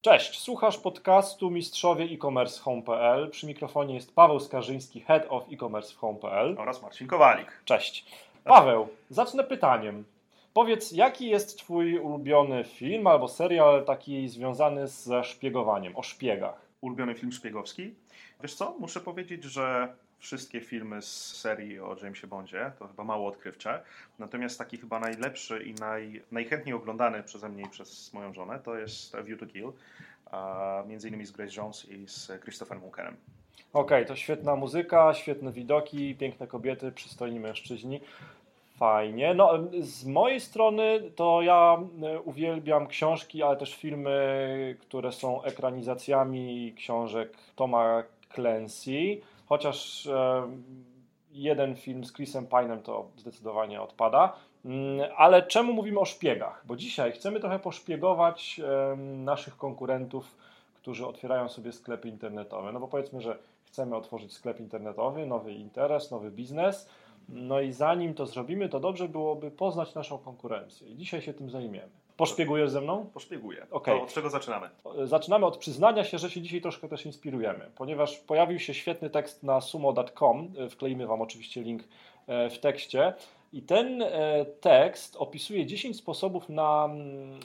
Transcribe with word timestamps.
Cześć, 0.00 0.40
słuchasz 0.40 0.78
podcastu 0.78 1.50
Mistrzowie 1.50 2.04
e-commerce 2.04 2.60
home.pl. 2.60 3.30
Przy 3.30 3.46
mikrofonie 3.46 3.94
jest 3.94 4.14
Paweł 4.14 4.40
Skarżyński, 4.40 5.00
Head 5.00 5.26
of 5.28 5.44
e-commerce 5.52 5.94
w 5.94 5.96
home.pl. 5.96 6.56
oraz 6.58 6.82
Marcin 6.82 7.06
Kowalik. 7.06 7.62
Cześć. 7.64 8.06
Paweł, 8.44 8.88
zacznę 9.10 9.44
pytaniem. 9.44 10.04
Powiedz, 10.52 10.92
jaki 10.92 11.28
jest 11.28 11.58
Twój 11.58 11.98
ulubiony 11.98 12.64
film 12.64 13.06
albo 13.06 13.28
serial 13.28 13.84
taki 13.84 14.28
związany 14.28 14.88
ze 14.88 15.24
szpiegowaniem, 15.24 15.96
o 15.96 16.02
szpiegach? 16.02 16.60
Ulubiony 16.80 17.14
film 17.14 17.32
szpiegowski? 17.32 17.94
Wiesz 18.42 18.54
co, 18.54 18.74
muszę 18.78 19.00
powiedzieć, 19.00 19.44
że 19.44 19.94
wszystkie 20.18 20.60
filmy 20.60 21.02
z 21.02 21.36
serii 21.36 21.80
o 21.80 21.96
Jamesie 22.02 22.26
Bondzie, 22.26 22.72
to 22.78 22.88
chyba 22.88 23.04
mało 23.04 23.28
odkrywcze. 23.28 23.82
Natomiast 24.18 24.58
taki 24.58 24.78
chyba 24.78 25.00
najlepszy 25.00 25.62
i 25.62 25.74
naj, 25.74 26.22
najchętniej 26.32 26.74
oglądany 26.74 27.22
przeze 27.22 27.48
mnie 27.48 27.62
i 27.62 27.68
przez 27.68 28.12
moją 28.12 28.32
żonę 28.32 28.58
to 28.64 28.76
jest 28.78 29.14
A 29.14 29.22
View 29.22 29.40
to 29.40 29.46
Kill. 29.46 29.72
A 30.30 30.82
między 30.88 31.08
innymi 31.08 31.26
z 31.26 31.30
Grace 31.30 31.52
Jones 31.56 31.88
i 31.88 32.08
z 32.08 32.42
Christopherem 32.42 32.82
Walkerem. 32.82 33.16
Okej, 33.72 34.06
to 34.06 34.16
świetna 34.16 34.56
muzyka, 34.56 35.14
świetne 35.14 35.52
widoki, 35.52 36.14
piękne 36.14 36.46
kobiety, 36.46 36.92
przystojni 36.92 37.40
mężczyźni. 37.40 38.00
Fajnie. 38.78 39.34
No, 39.34 39.50
z 39.80 40.04
mojej 40.04 40.40
strony 40.40 41.10
to 41.16 41.42
ja 41.42 41.78
e, 42.02 42.20
uwielbiam 42.20 42.86
książki, 42.86 43.42
ale 43.42 43.56
też 43.56 43.76
filmy, 43.76 44.76
które 44.80 45.12
są 45.12 45.42
ekranizacjami 45.42 46.74
książek 46.76 47.32
Toma 47.56 48.02
Clancy. 48.34 49.20
Chociaż 49.48 50.06
e, 50.06 50.42
jeden 51.32 51.76
film 51.76 52.04
z 52.04 52.12
Chrisem 52.12 52.46
Pine'em 52.46 52.82
to 52.82 53.08
zdecydowanie 53.16 53.82
odpada. 53.82 54.32
Mm, 54.64 55.00
Ale 55.16 55.42
czemu 55.42 55.72
mówimy 55.72 56.00
o 56.00 56.04
szpiegach? 56.04 56.62
Bo 56.66 56.76
dzisiaj 56.76 57.12
chcemy 57.12 57.40
trochę 57.40 57.58
poszpiegować 57.58 58.60
e, 58.64 58.96
naszych 58.96 59.56
konkurentów, 59.56 60.36
którzy 60.74 61.06
otwierają 61.06 61.48
sobie 61.48 61.72
sklepy 61.72 62.08
internetowe. 62.08 62.72
No 62.72 62.80
bo 62.80 62.88
powiedzmy, 62.88 63.20
że 63.20 63.38
chcemy 63.64 63.96
otworzyć 63.96 64.32
sklep 64.32 64.60
internetowy, 64.60 65.26
nowy 65.26 65.52
interes, 65.52 66.10
nowy 66.10 66.30
biznes. 66.30 66.88
No 67.28 67.60
i 67.60 67.72
zanim 67.72 68.14
to 68.14 68.26
zrobimy, 68.26 68.68
to 68.68 68.80
dobrze 68.80 69.08
byłoby 69.08 69.50
poznać 69.50 69.94
naszą 69.94 70.18
konkurencję. 70.18 70.88
I 70.88 70.96
dzisiaj 70.96 71.22
się 71.22 71.34
tym 71.34 71.50
zajmiemy. 71.50 72.07
Poszpiegujesz 72.18 72.70
ze 72.70 72.80
mną? 72.80 73.06
Poszpieguję. 73.14 73.66
Okej. 73.70 73.98
To 73.98 74.04
od 74.04 74.12
czego 74.12 74.30
zaczynamy? 74.30 74.70
Zaczynamy 75.04 75.46
od 75.46 75.56
przyznania 75.56 76.04
się, 76.04 76.18
że 76.18 76.30
się 76.30 76.40
dzisiaj 76.40 76.60
troszkę 76.60 76.88
też 76.88 77.06
inspirujemy, 77.06 77.70
ponieważ 77.76 78.18
pojawił 78.18 78.58
się 78.58 78.74
świetny 78.74 79.10
tekst 79.10 79.42
na 79.42 79.60
sumo.com. 79.60 80.52
Wkleimy 80.70 81.06
Wam 81.06 81.22
oczywiście 81.22 81.62
link 81.62 81.82
e, 82.26 82.50
w 82.50 82.58
tekście. 82.58 83.14
I 83.52 83.62
ten 83.62 84.02
e, 84.02 84.44
tekst 84.60 85.16
opisuje 85.16 85.66
10 85.66 85.96
sposobów 85.96 86.48
na 86.48 86.84
mm, 86.84 87.40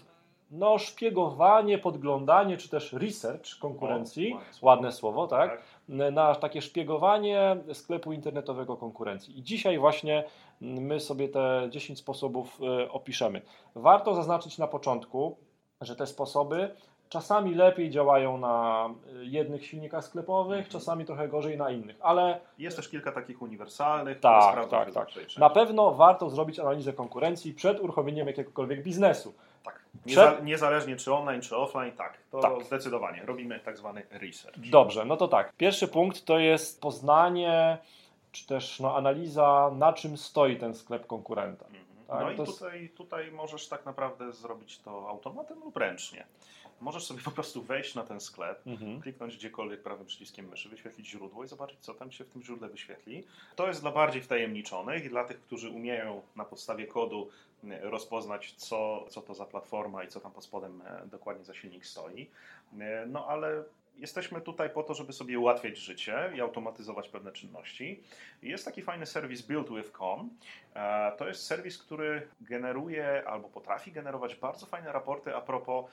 no, 0.52 0.78
szpiegowanie, 0.78 1.78
podglądanie, 1.78 2.58
czy 2.58 2.70
też 2.70 2.94
research 2.94 3.60
konkurencji. 3.60 4.34
O, 4.34 4.36
ładne. 4.36 4.60
Ładne 4.62 4.92
słowo, 4.92 5.28
tak? 5.28 5.62
Na 5.88 6.36
takie 6.36 6.62
szpiegowanie 6.62 7.58
sklepu 7.74 8.14
internetowego 8.14 8.78
konkurencji. 8.78 9.40
I 9.40 9.44
dzisiaj 9.44 9.80
właśnie 9.80 10.24
my 10.62 11.00
sobie 11.00 11.30
te 11.30 11.68
10 11.70 12.00
sposobów 12.00 12.60
e, 12.82 12.92
opiszemy. 12.92 13.42
Warto 13.76 14.16
zaznaczyć 14.16 14.58
na 14.58 14.68
początku, 14.68 15.38
że 15.82 15.96
te 15.96 16.08
sposoby 16.08 16.76
czasami 17.10 17.56
lepiej 17.56 17.90
działają 17.90 18.38
na 18.38 18.90
y, 19.22 19.26
jednych 19.26 19.66
silnikach 19.66 20.04
sklepowych, 20.06 20.58
Mhm. 20.58 20.72
czasami 20.72 21.06
trochę 21.06 21.28
gorzej 21.28 21.58
na 21.58 21.72
innych, 21.72 21.98
ale 22.02 22.40
Jest 22.58 22.78
też 22.78 22.90
kilka 22.90 23.12
takich 23.12 23.42
uniwersalnych, 23.42 24.20
Tak, 24.20 24.70
tak, 24.70 24.92
tak. 24.94 25.08
na 25.38 25.50
pewno 25.50 25.92
warto 25.94 26.30
zrobić 26.30 26.60
analizę 26.60 26.94
konkurencji 26.94 27.54
przed 27.54 27.80
uruchomieniem 27.80 28.28
jakiegokolwiek 28.28 28.84
biznesu. 28.84 29.34
Nieza, 30.06 30.40
niezależnie 30.44 30.96
czy 30.96 31.14
online, 31.14 31.42
czy 31.42 31.58
offline, 31.58 31.92
tak. 31.92 32.18
To 32.32 32.40
Tak. 32.40 32.64
zdecydowanie. 32.64 33.22
Robimy 33.26 33.60
tak 33.60 33.78
zwany 33.78 34.06
research. 34.12 34.58
Dobrze, 34.60 35.06
no 35.06 35.18
to 35.18 35.28
tak. 35.28 35.54
Pierwszy 35.58 35.88
punkt 35.88 36.26
to 36.26 36.40
jest 36.40 36.82
poznanie, 36.82 37.78
czy 38.32 38.48
też 38.48 38.80
no, 38.80 38.96
analiza, 38.98 39.72
na 39.78 39.94
czym 39.94 40.18
stoi 40.18 40.58
ten 40.58 40.74
sklep 40.74 41.08
konkurenta. 41.08 41.66
Mhm. 41.66 41.84
Tak, 42.08 42.20
no 42.22 42.32
i 42.32 42.36
to 42.36 42.44
jest- 42.44 42.60
tutaj, 42.60 42.90
tutaj 42.90 43.32
możesz 43.32 43.68
tak 43.68 43.86
naprawdę 43.86 44.32
zrobić 44.34 44.80
to 44.80 45.10
automatem 45.10 45.60
lub 45.60 45.78
ręcznie. 45.78 46.26
Możesz 46.82 47.06
sobie 47.06 47.22
po 47.22 47.32
prostu 47.32 47.62
wejść 47.62 47.96
na 47.96 48.04
ten 48.04 48.20
sklep, 48.20 48.68
Mhm. 48.68 49.02
kliknąć 49.02 49.38
gdziekolwiek 49.38 49.84
prawym 49.84 50.06
przyciskiem 50.06 50.50
myszy, 50.50 50.70
wyświetlić 50.70 51.08
źródło 51.10 51.44
i 51.44 51.48
zobaczyć, 51.48 51.80
co 51.80 51.94
tam 51.94 52.12
się 52.12 52.24
w 52.24 52.30
tym 52.30 52.44
źródle 52.44 52.68
wyświetli. 52.70 53.24
To 53.56 53.68
jest 53.68 53.82
dla 53.82 53.92
bardziej 53.92 54.22
wtajemniczonych 54.22 55.06
i 55.06 55.10
dla 55.10 55.24
tych, 55.24 55.42
którzy 55.42 55.70
umieją 55.70 56.22
na 56.36 56.46
podstawie 56.46 56.88
kodu 56.88 57.30
e, 57.64 57.80
rozpoznać, 57.90 58.54
co, 58.58 59.06
co 59.10 59.22
to 59.22 59.34
za 59.34 59.46
platforma 59.46 60.04
i 60.04 60.08
co 60.08 60.20
tam 60.20 60.32
pod 60.32 60.44
spodem 60.44 60.82
e, 60.86 61.06
dokładnie 61.08 61.46
za 61.46 61.54
silnik 61.54 61.86
stoi. 61.86 62.30
E, 62.80 63.06
No 63.08 63.28
ale 63.28 63.64
jesteśmy 63.98 64.42
tutaj 64.42 64.70
po 64.70 64.84
to, 64.84 64.94
żeby 64.94 65.14
sobie 65.14 65.40
ułatwiać 65.40 65.78
życie 65.78 66.32
i 66.36 66.42
automatyzować 66.42 67.10
pewne 67.10 67.32
czynności. 67.32 68.04
Jest 68.42 68.66
taki 68.66 68.82
fajny 68.82 69.06
serwis 69.06 69.42
BuildWith.com. 69.42 70.30
E, 70.76 71.12
To 71.18 71.28
jest 71.28 71.46
serwis, 71.46 71.78
który 71.78 72.28
generuje 72.42 73.24
albo 73.28 73.50
potrafi 73.50 73.92
generować 73.92 74.36
bardzo 74.36 74.66
fajne 74.66 74.92
raporty 74.92 75.36
a 75.36 75.42
propos 75.42 75.86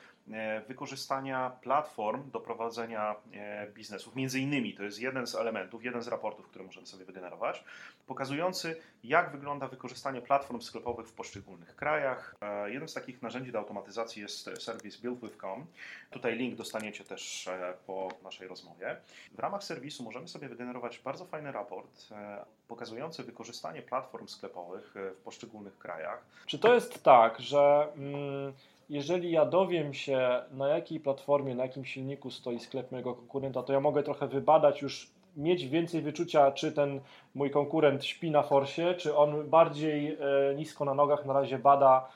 wykorzystania 0.69 1.51
platform 1.63 2.31
do 2.31 2.41
prowadzenia 2.41 3.15
e, 3.33 3.67
biznesów. 3.67 4.17
Między 4.17 4.41
innymi 4.41 4.75
to 4.75 4.83
jest 4.83 5.01
jeden 5.01 5.27
z 5.27 5.35
elementów, 5.35 5.85
jeden 5.85 6.03
z 6.03 6.09
raportów, 6.09 6.47
który 6.47 6.65
możemy 6.65 6.87
sobie 6.87 7.05
wygenerować, 7.05 7.65
pokazujący 8.07 8.77
jak 9.05 9.33
wygląda 9.33 9.69
wykorzystanie 9.69 10.23
platform 10.23 10.61
sklepowych 10.61 11.09
w 11.09 11.13
poszczególnych 11.13 11.77
krajach. 11.77 12.35
E, 12.41 12.71
Jednym 12.71 12.89
z 12.89 12.95
takich 12.95 13.23
narzędzi 13.23 13.53
do 13.53 13.59
automatyzacji 13.59 14.23
jest 14.23 14.51
serwis 14.59 14.97
BuildWith.com. 14.97 15.67
Tutaj 16.11 16.37
link 16.37 16.55
dostaniecie 16.55 17.05
też 17.05 17.49
e, 17.49 17.75
po 17.87 18.09
naszej 18.23 18.49
rozmowie. 18.49 18.97
W 19.33 19.39
ramach 19.39 19.65
serwisu 19.65 20.03
możemy 20.03 20.29
sobie 20.29 20.49
wygenerować 20.49 20.99
bardzo 20.99 21.25
fajny 21.25 21.53
raport 21.53 22.13
e, 22.13 22.45
pokazujący 22.69 23.23
wykorzystanie 23.23 23.83
platform 23.83 24.29
sklepowych 24.29 24.97
e, 24.97 25.11
w 25.11 25.17
poszczególnych 25.17 25.79
krajach. 25.79 26.25
Czy 26.47 26.59
to 26.59 26.75
jest 26.75 27.03
tak, 27.03 27.41
że 27.41 27.89
mm, 27.97 28.53
jeżeli 28.91 29.33
ja 29.33 29.45
dowiem 29.45 29.95
się, 29.95 30.43
na 30.53 30.69
jakiej 30.69 31.01
platformie, 31.01 31.55
na 31.55 31.63
jakim 31.63 31.85
silniku 31.85 32.31
stoi 32.31 32.59
sklep 32.59 32.93
mojego 32.93 33.15
konkurenta, 33.15 33.63
to 33.63 33.73
ja 33.73 33.81
mogę 33.81 34.03
trochę 34.03 34.29
wybadać 34.29 34.83
już, 34.83 35.11
mieć 35.37 35.69
więcej 35.69 36.03
wyczucia, 36.03 36.53
czy 36.53 36.73
ten 36.73 37.01
mój 37.35 37.51
konkurent 37.51 38.05
śpi 38.05 38.31
na 38.31 38.43
forsie, 38.43 38.95
czy 38.95 39.17
on 39.17 39.49
bardziej 39.49 40.09
e, 40.09 40.55
nisko 40.57 40.85
na 40.85 40.95
nogach 40.95 41.27
na 41.27 41.33
razie 41.33 41.59
bada 41.59 42.09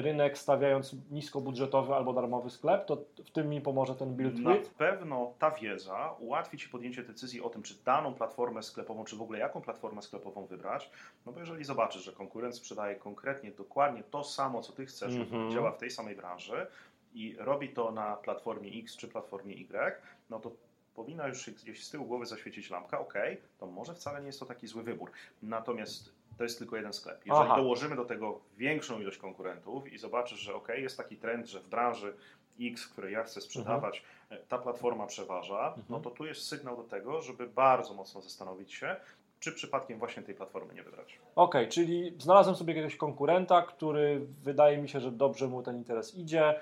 rynek, 0.00 0.38
stawiając 0.38 0.96
niskobudżetowy 1.10 1.94
albo 1.94 2.12
darmowy 2.12 2.50
sklep, 2.50 2.84
to 2.86 2.96
w 3.24 3.30
tym 3.30 3.48
mi 3.48 3.60
pomoże 3.60 3.94
ten 3.94 4.14
build 4.16 4.38
Na 4.38 4.54
with. 4.54 4.70
pewno 4.70 5.32
ta 5.38 5.50
wiedza 5.50 6.14
ułatwi 6.18 6.58
Ci 6.58 6.68
podjęcie 6.68 7.02
decyzji 7.02 7.40
o 7.42 7.50
tym, 7.50 7.62
czy 7.62 7.74
daną 7.84 8.14
platformę 8.14 8.62
sklepową, 8.62 9.04
czy 9.04 9.16
w 9.16 9.22
ogóle 9.22 9.38
jaką 9.38 9.60
platformę 9.60 10.02
sklepową 10.02 10.46
wybrać. 10.46 10.90
No 11.26 11.32
bo 11.32 11.40
jeżeli 11.40 11.64
zobaczysz, 11.64 12.02
że 12.04 12.12
konkurent 12.12 12.56
sprzedaje 12.56 12.96
konkretnie, 12.96 13.50
dokładnie 13.50 14.02
to 14.10 14.24
samo, 14.24 14.62
co 14.62 14.72
Ty 14.72 14.86
chcesz, 14.86 15.14
Mhm. 15.14 15.50
działa 15.50 15.72
w 15.72 15.78
tej 15.78 15.90
samej 15.90 16.16
branży 16.16 16.66
i 17.14 17.36
robi 17.38 17.68
to 17.68 17.92
na 17.92 18.16
platformie 18.16 18.70
X 18.80 18.96
czy 18.96 19.08
platformie 19.08 19.54
Y, 19.54 19.94
no 20.30 20.40
to 20.40 20.50
powinna 20.94 21.28
już 21.28 21.50
gdzieś 21.50 21.84
z 21.86 21.90
tyłu 21.90 22.06
głowy 22.06 22.26
zaświecić 22.26 22.70
lampka, 22.70 23.00
ok, 23.00 23.14
to 23.58 23.66
może 23.66 23.94
wcale 23.94 24.20
nie 24.20 24.26
jest 24.26 24.40
to 24.40 24.46
taki 24.46 24.66
zły 24.66 24.82
wybór. 24.82 25.10
Natomiast 25.42 26.12
to 26.40 26.44
jest 26.44 26.58
tylko 26.58 26.76
jeden 26.76 26.92
sklep. 26.92 27.26
Jeżeli 27.26 27.46
Aha. 27.50 27.56
dołożymy 27.56 27.96
do 27.96 28.04
tego 28.04 28.40
większą 28.56 29.00
ilość 29.00 29.18
konkurentów 29.18 29.92
i 29.92 29.98
zobaczysz, 29.98 30.38
że 30.40 30.54
ok, 30.54 30.68
jest 30.68 30.96
taki 30.96 31.16
trend, 31.16 31.46
że 31.46 31.60
w 31.60 31.68
branży 31.68 32.14
X, 32.60 32.84
w 32.84 32.92
której 32.92 33.12
ja 33.12 33.22
chcę 33.24 33.40
sprzedawać, 33.40 34.02
e, 34.30 34.36
ta 34.38 34.58
platforma 34.58 35.06
przeważa, 35.06 35.66
Mhm. 35.66 35.84
no 35.88 36.00
to 36.00 36.10
tu 36.10 36.26
jest 36.26 36.42
sygnał 36.42 36.76
do 36.76 36.82
tego, 36.82 37.22
żeby 37.22 37.46
bardzo 37.46 37.94
mocno 37.94 38.20
zastanowić 38.20 38.74
się, 38.74 38.96
czy 39.40 39.52
przypadkiem 39.52 39.98
właśnie 39.98 40.22
tej 40.22 40.34
platformy 40.34 40.74
nie 40.74 40.82
wybrać. 40.82 41.18
Okej, 41.36 41.68
czyli 41.68 42.14
znalazłem 42.18 42.56
sobie 42.56 42.74
jakiegoś 42.74 42.96
konkurenta, 42.96 43.62
który 43.62 44.26
wydaje 44.42 44.78
mi 44.78 44.88
się, 44.88 45.00
że 45.00 45.12
dobrze 45.12 45.48
mu 45.48 45.62
ten 45.62 45.76
interes 45.76 46.14
idzie. 46.14 46.60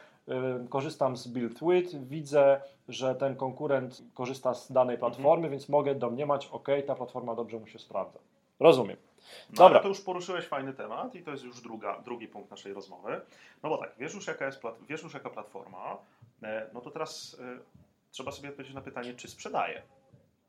Korzystam 0.71 1.17
z 1.17 1.29
Build 1.29 1.59
With, 1.63 1.97
widzę, 2.09 2.61
że 2.89 3.15
ten 3.15 3.37
konkurent 3.37 4.03
korzysta 4.15 4.55
z 4.55 4.73
danej 4.73 4.99
platformy, 4.99 5.51
więc 5.51 5.69
mogę 5.69 5.95
domniemać, 5.95 6.47
ok, 6.53 6.69
ta 6.87 6.95
platforma 6.95 7.35
dobrze 7.35 7.59
mu 7.59 7.67
się 7.67 7.79
sprawdza. 7.79 8.19
Rozumiem. 8.61 8.97
No, 9.51 9.57
Dobra. 9.57 9.81
to 9.81 9.89
już 9.89 10.01
poruszyłeś 10.01 10.47
fajny 10.47 10.73
temat 10.73 11.15
i 11.15 11.23
to 11.23 11.31
jest 11.31 11.45
już 11.45 11.61
druga, 11.61 11.99
drugi 11.99 12.29
punkt 12.29 12.51
naszej 12.51 12.73
rozmowy. 12.73 13.21
No 13.63 13.69
bo 13.69 13.79
tak, 13.79 13.93
wiesz 13.99 14.15
już 14.15 14.27
jaka 14.27 14.47
jest 14.47 14.61
wiesz 14.89 15.03
już 15.03 15.15
jaka 15.15 15.31
platforma, 15.31 15.97
e, 16.43 16.71
no 16.73 16.81
to 16.81 16.91
teraz 16.91 17.37
e, 17.41 17.59
trzeba 18.11 18.33
sobie 18.33 18.49
odpowiedzieć 18.49 18.75
na 18.75 18.81
pytanie, 18.81 19.15
czy 19.15 19.29
sprzedaje. 19.29 19.83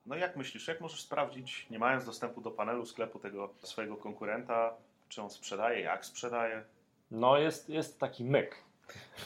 No 0.05 0.15
jak 0.15 0.35
myślisz, 0.35 0.67
jak 0.67 0.81
możesz 0.81 1.01
sprawdzić, 1.01 1.67
nie 1.69 1.79
mając 1.79 2.05
dostępu 2.05 2.41
do 2.41 2.51
panelu 2.51 2.85
sklepu 2.85 3.19
tego 3.19 3.49
swojego 3.63 3.95
konkurenta, 3.97 4.73
czy 5.09 5.21
on 5.21 5.29
sprzedaje, 5.29 5.81
jak 5.81 6.05
sprzedaje? 6.05 6.63
No 7.11 7.37
jest, 7.37 7.69
jest 7.69 7.99
taki 7.99 8.23
myk. 8.23 8.55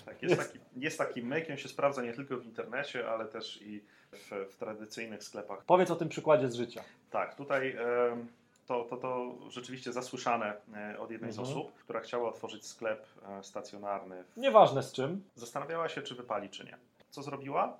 Tak, 0.05 0.23
jest, 0.23 0.38
taki, 0.38 0.59
jest 0.75 0.97
taki 0.97 1.21
myk, 1.21 1.50
on 1.50 1.57
się 1.57 1.69
sprawdza 1.69 2.01
nie 2.01 2.13
tylko 2.13 2.38
w 2.38 2.45
internecie, 2.45 3.09
ale 3.09 3.25
też 3.25 3.61
i 3.61 3.83
w, 4.11 4.31
w 4.51 4.55
tradycyjnych 4.55 5.23
sklepach. 5.23 5.63
Powiedz 5.65 5.91
o 5.91 5.95
tym 5.95 6.09
przykładzie 6.09 6.50
z 6.50 6.55
życia. 6.55 6.83
Tak, 7.11 7.35
tutaj 7.35 7.77
em, 8.11 8.27
to, 8.65 8.83
to, 8.83 8.98
to 8.98 9.31
rzeczywiście 9.50 9.94
zasłyszane 9.94 10.54
e, 10.74 11.00
od 11.00 11.12
jednej 11.12 11.30
Mhm. 11.30 11.45
z 11.48 11.50
osób, 11.50 11.74
która 11.74 12.00
chciała 12.00 12.30
otworzyć 12.30 12.65
sklep 12.68 13.06
e, 13.30 13.44
stacjonarny. 13.44 14.24
Nieważne 14.38 14.83
z 14.83 14.92
czym. 14.94 15.24
Zastanawiała 15.36 15.89
się, 15.89 16.01
czy 16.01 16.15
wypali, 16.15 16.50
czy 16.50 16.65
nie. 16.65 16.77
co 17.10 17.24
zrobiła? 17.24 17.77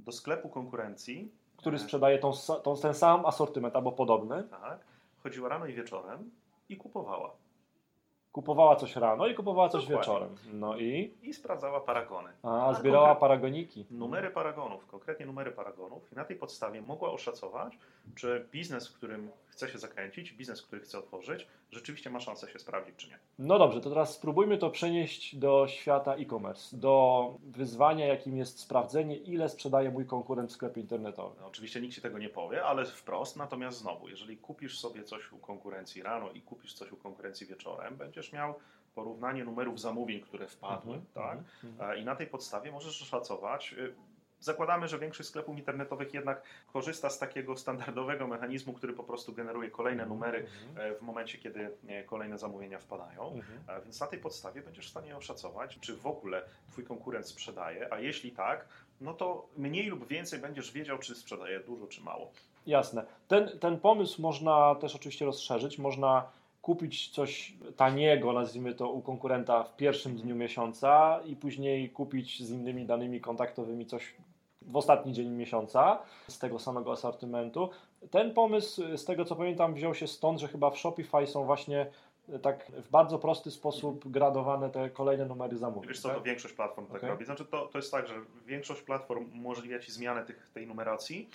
Do 0.00 0.12
sklepu 0.12 0.48
konkurencji, 0.48 1.30
Który 1.56 1.78
sprzedaje 1.78 2.18
tą, 2.18 2.32
tą, 2.64 2.76
ten 2.76 2.94
sam 2.94 3.26
asortyment 3.26 3.76
albo 3.76 3.92
podobny. 3.92 4.42
tak, 4.50 4.78
chodziła 5.22 5.48
rano 5.48 5.66
i 5.66 5.72
wieczorem 5.74 6.30
i 6.68 6.76
kupowała. 6.76 7.30
Kupowała 8.32 8.76
coś 8.76 8.96
rano 8.96 9.26
i 9.26 9.34
kupowała 9.34 9.68
coś 9.68 9.82
Dokładnie. 9.86 10.12
wieczorem. 10.14 10.36
No 10.52 10.76
i? 10.76 11.14
I 11.22 11.34
sprawdzała 11.34 11.80
paragony. 11.80 12.28
A, 12.42 12.74
zbierała 12.74 13.08
konkret- 13.14 13.20
paragoniki. 13.20 13.86
Numery 13.90 14.30
paragonów, 14.30 14.86
konkretnie 14.86 15.26
numery 15.26 15.50
paragonów 15.50 16.12
i 16.12 16.16
na 16.16 16.24
tej 16.24 16.36
podstawie 16.36 16.82
mogła 16.82 17.10
oszacować, 17.10 17.78
czy 18.14 18.46
biznes, 18.52 18.88
w 18.88 18.94
którym 18.94 19.30
chce 19.48 19.68
się 19.68 19.78
zakręcić, 19.78 20.32
biznes, 20.32 20.62
który 20.62 20.82
chce 20.82 20.98
otworzyć, 20.98 21.46
rzeczywiście 21.70 22.10
ma 22.10 22.20
szansę 22.20 22.50
się 22.50 22.58
sprawdzić, 22.58 22.96
czy 22.96 23.08
nie. 23.08 23.18
No 23.38 23.58
dobrze, 23.58 23.80
to 23.80 23.90
teraz 23.90 24.14
spróbujmy 24.14 24.58
to 24.58 24.70
przenieść 24.70 25.36
do 25.36 25.66
świata 25.68 26.14
e-commerce, 26.14 26.76
do 26.76 27.34
wyzwania, 27.44 28.06
jakim 28.06 28.36
jest 28.36 28.60
sprawdzenie, 28.60 29.16
ile 29.16 29.48
sprzedaje 29.48 29.90
mój 29.90 30.06
konkurent 30.06 30.50
w 30.50 30.52
sklepie 30.52 30.80
internetowym. 30.80 31.32
No, 31.40 31.46
oczywiście 31.46 31.80
nikt 31.80 31.94
ci 31.94 32.02
tego 32.02 32.18
nie 32.18 32.28
powie, 32.28 32.64
ale 32.64 32.84
wprost, 32.84 33.36
natomiast 33.36 33.78
znowu, 33.78 34.08
jeżeli 34.08 34.36
kupisz 34.36 34.78
sobie 34.80 35.02
coś 35.04 35.32
u 35.32 35.38
konkurencji 35.38 36.02
rano 36.02 36.30
i 36.30 36.40
kupisz 36.40 36.74
coś 36.74 36.92
u 36.92 36.96
konkurencji 36.96 37.46
wieczorem, 37.46 37.96
będziesz 38.22 38.32
miał 38.32 38.54
porównanie 38.94 39.44
numerów 39.44 39.80
zamówień, 39.80 40.20
które 40.20 40.48
wpadły, 40.48 40.94
Mhm, 40.94 41.06
tak? 41.14 41.38
mhm. 41.64 41.90
E, 41.90 41.98
I 41.98 42.04
na 42.04 42.16
tej 42.16 42.26
podstawie 42.26 42.72
możesz 42.72 43.02
oszacować. 43.02 43.72
y, 43.78 43.94
Zakładamy, 44.40 44.88
że 44.88 44.98
większość 44.98 45.28
sklepów 45.28 45.58
internetowych 45.58 46.14
jednak 46.14 46.42
korzysta 46.72 47.10
z 47.10 47.18
takiego 47.18 47.56
standardowego 47.56 48.26
mechanizmu, 48.26 48.72
który 48.72 48.92
po 48.92 49.04
prostu 49.04 49.32
generuje 49.32 49.70
kolejne 49.70 50.06
numery 50.06 50.38
Mhm. 50.38 50.92
e, 50.92 50.94
w 50.98 51.02
momencie, 51.02 51.38
kiedy 51.38 51.70
e, 51.88 52.04
kolejne 52.04 52.38
zamówienia 52.38 52.78
wpadają. 52.78 53.32
Mhm. 53.34 53.58
E, 53.80 53.82
Więc 53.84 54.00
na 54.00 54.06
tej 54.06 54.18
podstawie 54.18 54.62
będziesz 54.62 54.86
w 54.86 54.90
stanie 54.90 55.16
oszacować, 55.16 55.78
czy 55.80 55.96
w 55.96 56.06
ogóle 56.06 56.42
Twój 56.70 56.84
konkurent 56.84 57.26
sprzedaje, 57.28 57.92
a 57.92 58.00
jeśli 58.00 58.32
tak, 58.32 58.68
no 59.00 59.14
to 59.14 59.46
mniej 59.56 59.86
lub 59.86 60.06
więcej 60.08 60.38
będziesz 60.40 60.72
wiedział, 60.72 60.98
czy 60.98 61.14
sprzedaje 61.14 61.60
dużo, 61.60 61.86
czy 61.86 62.00
mało. 62.00 62.32
Jasne. 62.66 63.04
Ten, 63.28 63.58
ten 63.58 63.80
pomysł 63.80 64.22
można 64.22 64.74
też 64.74 64.94
oczywiście 64.96 65.24
rozszerzyć. 65.24 65.78
Można 65.78 66.28
kupić 66.62 67.08
coś 67.08 67.54
taniego, 67.76 68.32
nazwijmy 68.32 68.74
to, 68.74 68.90
u 68.90 69.02
konkurenta 69.02 69.64
w 69.64 69.76
pierwszym 69.76 70.16
dniu 70.16 70.36
miesiąca 70.36 71.20
i 71.24 71.36
później 71.36 71.90
kupić 71.90 72.42
z 72.42 72.50
innymi 72.50 72.86
danymi 72.86 73.20
kontaktowymi 73.20 73.86
coś 73.86 74.14
w 74.62 74.76
ostatni 74.76 75.12
dzień 75.12 75.28
miesiąca 75.28 75.98
z 76.28 76.38
tego 76.38 76.58
samego 76.58 76.92
asortymentu. 76.92 77.70
Ten 78.10 78.34
pomysł, 78.34 78.96
z 78.96 79.04
tego 79.04 79.24
co 79.24 79.36
pamiętam, 79.36 79.74
wziął 79.74 79.94
się 79.94 80.06
stąd, 80.06 80.40
że 80.40 80.48
chyba 80.48 80.70
w 80.70 80.78
Shopify 80.78 81.26
są 81.26 81.44
właśnie 81.44 81.86
e, 82.28 82.38
tak 82.38 82.72
w 82.72 82.90
bardzo 82.90 83.18
prosty 83.18 83.50
sposób 83.50 84.10
gradowane 84.10 84.70
te 84.70 84.90
kolejne 84.90 85.26
numery 85.26 85.58
zamówień. 85.58 85.88
Wiesz 85.88 86.00
co, 86.00 86.08
to 86.08 86.14
tak? 86.14 86.24
większość 86.24 86.54
platform 86.54 86.86
tak 86.86 87.02
robi. 87.02 87.24
Znaczy 87.24 87.44
to, 87.44 87.66
to 87.66 87.78
jest 87.78 87.90
tak, 87.90 88.08
że 88.08 88.14
większość 88.46 88.82
platform 88.82 89.32
umożliwia 89.32 89.78
Ci 89.78 89.92
zmianę 89.92 90.24
tych, 90.24 90.50
tej 90.54 90.66
numeracji, 90.66 91.28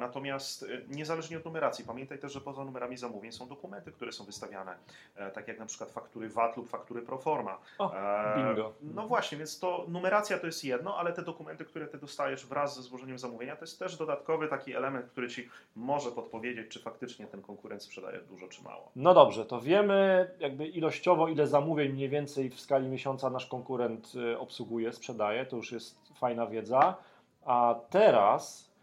natomiast 0.00 0.62
e, 0.62 0.66
niezależnie 0.88 1.36
od 1.36 1.44
numeracji, 1.44 1.84
pamiętaj 1.84 2.18
też, 2.18 2.32
że 2.32 2.40
poza 2.40 2.64
numerami 2.64 2.96
zamówień 2.96 3.32
są 3.32 3.48
dokumenty, 3.48 3.92
które 3.92 4.12
są 4.12 4.24
wystawiane, 4.24 4.76
e, 5.16 5.30
tak 5.30 5.48
jak 5.48 5.58
na 5.58 5.66
przykład 5.66 5.90
faktury 5.90 6.28
VAT 6.28 6.56
lub 6.56 6.68
faktury 6.68 7.02
Proforma. 7.02 7.58
O, 7.78 7.94
E, 7.94 8.36
bingo. 8.36 8.72
No 8.82 9.06
właśnie, 9.06 9.38
więc 9.38 9.58
to 9.58 9.84
numeracja 9.88 10.38
to 10.38 10.46
jest 10.46 10.64
jedno, 10.64 10.98
ale 10.98 11.12
te 11.12 11.22
dokumenty, 11.22 11.64
które 11.64 11.86
Ty 11.86 11.98
dostajesz 11.98 12.46
wraz 12.46 12.76
ze 12.76 12.82
złożeniem 12.82 13.18
zamówienia, 13.18 13.56
to 13.56 13.62
jest 13.62 13.78
też 13.78 13.96
dodatkowy 13.96 14.48
taki 14.48 14.74
element, 14.74 15.06
który 15.06 15.28
Ci 15.28 15.48
może 15.76 16.10
podpowiedzieć, 16.10 16.68
czy 16.68 16.80
faktycznie 16.80 17.26
ten 17.26 17.42
konkurent 17.42 17.82
sprzedaje 17.82 18.20
dużo 18.20 18.48
czy 18.48 18.62
mało. 18.62 18.90
No 18.96 19.14
dobrze, 19.14 19.46
to 19.46 19.60
wiemy 19.60 20.30
jakby 20.38 20.66
ilościowo, 20.66 21.28
ile 21.28 21.46
zamówień 21.46 21.92
mniej 21.92 22.08
więcej 22.08 22.50
w 22.50 22.60
skali 22.60 22.88
miesiąca 22.88 23.30
nasz 23.30 23.46
konkurent 23.46 24.12
obsługuje, 24.38 24.92
sprzedaje, 24.92 25.46
to 25.46 25.56
już 25.56 25.72
jest 25.72 25.98
fajna 26.14 26.46
wiedza. 26.46 26.96
A 27.44 27.74
teraz 27.90 28.70
e, 28.70 28.73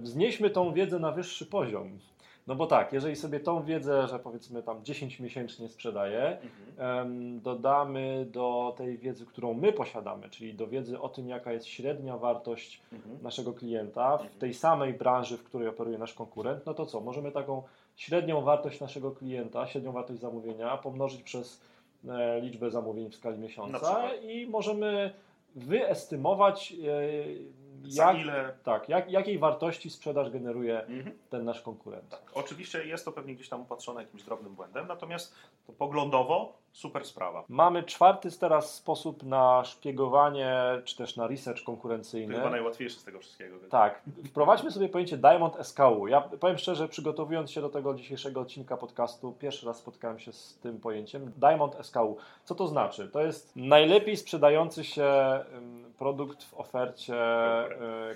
wznieśmy 0.00 0.50
tą 0.50 0.72
wiedzę 0.72 0.98
na 0.98 1.12
wyższy 1.12 1.46
poziom. 1.46 1.98
No 2.46 2.54
bo 2.54 2.66
tak, 2.66 2.92
jeżeli 2.92 3.16
sobie 3.16 3.40
tą 3.40 3.62
wiedzę, 3.62 4.08
że 4.08 4.18
powiedzmy 4.18 4.62
tam 4.62 4.84
10 4.84 5.20
miesięcznie 5.20 5.68
sprzedaje, 5.68 6.38
Mhm. 6.78 7.40
dodamy 7.40 8.26
do 8.32 8.74
tej 8.78 8.98
wiedzy, 8.98 9.26
którą 9.26 9.54
my 9.54 9.72
posiadamy, 9.72 10.28
czyli 10.30 10.54
do 10.54 10.66
wiedzy 10.66 11.00
o 11.00 11.08
tym, 11.08 11.28
jaka 11.28 11.52
jest 11.52 11.66
średnia 11.66 12.16
wartość 12.18 12.82
Mhm. 12.92 13.18
naszego 13.22 13.52
klienta 13.52 14.18
w 14.18 14.36
tej 14.38 14.54
samej 14.54 14.94
branży, 14.94 15.36
w 15.38 15.44
której 15.44 15.68
operuje 15.68 15.98
nasz 15.98 16.14
konkurent, 16.14 16.66
no 16.66 16.74
to 16.74 16.86
co? 16.86 17.00
Możemy 17.00 17.32
taką 17.32 17.62
średnią 17.96 18.40
wartość 18.42 18.80
naszego 18.80 19.10
klienta, 19.10 19.66
średnią 19.66 19.92
wartość 19.92 20.20
zamówienia 20.20 20.76
pomnożyć 20.76 21.22
przez 21.22 21.60
e, 22.08 22.40
liczbę 22.40 22.70
zamówień 22.70 23.10
w 23.10 23.14
skali 23.14 23.38
miesiąca 23.38 24.14
i 24.14 24.46
możemy 24.46 25.10
wyestymować, 25.54 26.72
e, 26.72 26.76
jak, 27.84 28.18
ile? 28.18 28.54
tak, 28.64 28.88
jak, 28.88 29.10
jakiej 29.10 29.38
wartości 29.38 29.90
sprzedaż 29.90 30.30
generuje 30.30 30.80
Mhm. 30.86 31.18
ten 31.30 31.44
nasz 31.44 31.60
konkurent. 31.62 32.08
Tak. 32.08 32.20
Oczywiście 32.34 32.86
jest 32.86 33.04
to 33.04 33.12
pewnie 33.12 33.34
gdzieś 33.34 33.48
tam 33.48 33.60
opatrzone 33.62 34.02
jakimś 34.02 34.22
drobnym 34.22 34.54
błędem, 34.54 34.86
natomiast 34.88 35.34
to 35.66 35.72
poglądowo 35.72 36.52
super 36.72 37.04
sprawa. 37.04 37.44
Mamy 37.48 37.82
czwarty 37.82 38.30
teraz 38.38 38.74
sposób 38.74 39.22
na 39.22 39.64
szpiegowanie, 39.64 40.54
czy 40.84 40.96
też 40.96 41.16
na 41.16 41.26
research 41.26 41.60
To 41.60 41.66
konkurencyjny. 41.66 42.34
chyba 42.34 42.50
najłatwiejsze 42.50 43.00
z 43.00 43.04
tego 43.04 43.18
wszystkiego. 43.20 43.56
Tak, 43.70 44.02
wprowadźmy 44.28 44.70
sobie 44.70 44.88
pojęcie 44.88 45.16
Diamond 45.16 45.56
SKU. 45.66 46.06
Ja 46.08 46.20
powiem 46.20 46.58
szczerze, 46.58 46.88
przygotowując 46.88 47.50
się 47.50 47.60
do 47.60 47.68
tego 47.68 47.94
dzisiejszego 47.94 48.40
odcinka 48.40 48.76
podcastu, 48.76 49.32
pierwszy 49.32 49.66
raz 49.66 49.76
spotkałem 49.78 50.18
się 50.18 50.32
z 50.32 50.58
tym 50.58 50.80
pojęciem. 50.80 51.32
Diamond 51.36 51.76
SKU. 51.86 52.16
Co 52.44 52.54
to 52.54 52.66
znaczy? 52.66 53.08
To 53.08 53.20
jest 53.22 53.56
najlepiej 53.56 54.16
sprzedający 54.16 54.84
się 54.84 55.14
produkt 55.98 56.44
w 56.44 56.54
ofercie 56.54 57.14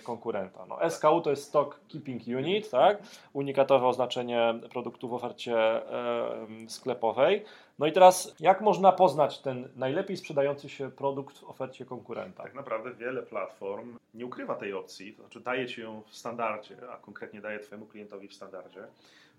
konkurenta. 0.02 0.66
No, 0.68 0.90
SKU 0.90 1.20
to 1.20 1.30
jest 1.30 1.44
Stock 1.44 1.80
Keeping 1.88 2.22
Unit, 2.38 2.70
tak? 2.70 2.98
unikatowe 3.32 3.86
oznaczenie 3.86 4.54
produktu 4.70 5.08
w 5.08 5.14
ofercie 5.14 5.82
sklepowej. 6.68 7.44
No 7.78 7.86
i 7.86 7.92
teraz, 7.92 8.34
jak 8.40 8.60
można 8.60 8.92
poznać 8.92 9.38
ten 9.38 9.68
najlepiej 9.76 10.16
sprzedający 10.16 10.68
się 10.68 10.90
produkt 10.90 11.38
w 11.38 11.44
ofercie 11.44 11.84
konkurenta? 11.84 12.42
Tak 12.42 12.54
naprawdę 12.54 12.94
wiele 12.94 13.22
platform 13.22 13.98
nie 14.14 14.26
ukrywa 14.26 14.54
tej 14.54 14.72
opcji, 14.72 15.12
to 15.12 15.22
znaczy 15.22 15.40
daje 15.40 15.66
Ci 15.66 15.80
ją 15.80 16.02
w 16.06 16.16
standardzie, 16.16 16.76
a 16.92 16.96
konkretnie 16.96 17.40
daje 17.40 17.58
Twojemu 17.58 17.86
klientowi 17.86 18.28
w 18.28 18.34
standardzie. 18.34 18.80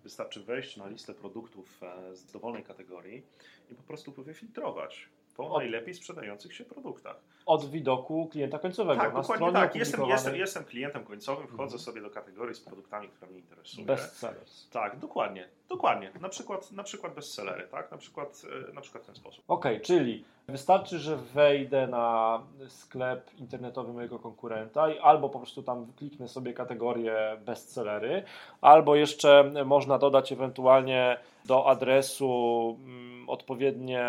Wystarczy 0.04 0.44
wejść 0.44 0.78
na 0.78 0.88
listę 0.88 1.14
produktów 1.14 1.84
e, 1.84 2.16
z 2.16 2.32
dowolnej 2.32 2.64
kategorii 2.64 3.24
i 3.72 3.76
po 3.76 3.84
prostu 3.84 4.12
wyfiltrować 4.12 5.10
po 5.42 5.52
Od- 5.56 5.58
najlepiej 5.62 5.94
sprzedających 5.94 6.54
się 6.56 6.66
produktach. 6.66 7.16
Od 7.46 7.66
widoku 7.70 8.28
klienta 8.32 8.60
końcowego. 8.60 9.02
Tak, 9.02 9.14
Na 9.14 9.22
dokładnie 9.22 9.52
tak. 9.52 9.76
Jestem, 9.76 10.06
jestem, 10.06 10.36
jestem 10.36 10.64
klientem 10.66 11.04
końcowym, 11.04 11.48
wchodzę 11.48 11.64
Mhm. 11.64 11.80
sobie 11.80 12.02
do 12.02 12.10
kategorii 12.10 12.56
z 12.56 12.60
produktami, 12.60 13.08
które 13.10 13.32
mnie 13.32 13.40
interesują. 13.40 13.88
Bestsellers. 13.88 14.70
Tak, 14.70 15.00
dokładnie, 15.00 15.48
dokładnie. 15.70 16.12
Na 16.22 16.30
przykład, 16.30 16.72
na 16.72 16.84
przykład 16.84 17.14
bestsellery, 17.14 17.68
tak? 17.68 17.92
Na 17.92 17.98
przykład, 17.98 18.42
e, 18.70 18.74
na 18.74 18.82
przykład 18.82 19.04
w 19.04 19.06
ten 19.06 19.16
sposób. 19.16 19.44
Ok, 19.48 19.66
czyli 19.84 20.24
wystarczy, 20.48 21.00
że 21.00 21.18
wejdę 21.18 21.88
na 21.88 22.40
sklep 22.68 23.32
internetowy 23.38 23.94
mojego 23.94 24.20
konkurenta 24.20 24.90
i 24.90 25.00
albo 25.00 25.30
po 25.30 25.40
prostu 25.40 25.64
tam 25.64 25.88
kliknę 25.98 26.28
sobie 26.28 26.54
kategorię 26.54 27.38
bestsellery, 27.46 28.24
albo 28.62 28.96
jeszcze 28.96 29.52
można 29.66 29.98
dodać 29.98 30.32
ewentualnie 30.32 31.18
do 31.46 31.68
adresu 31.70 32.78
mm, 32.84 33.30
odpowiednie 33.30 34.06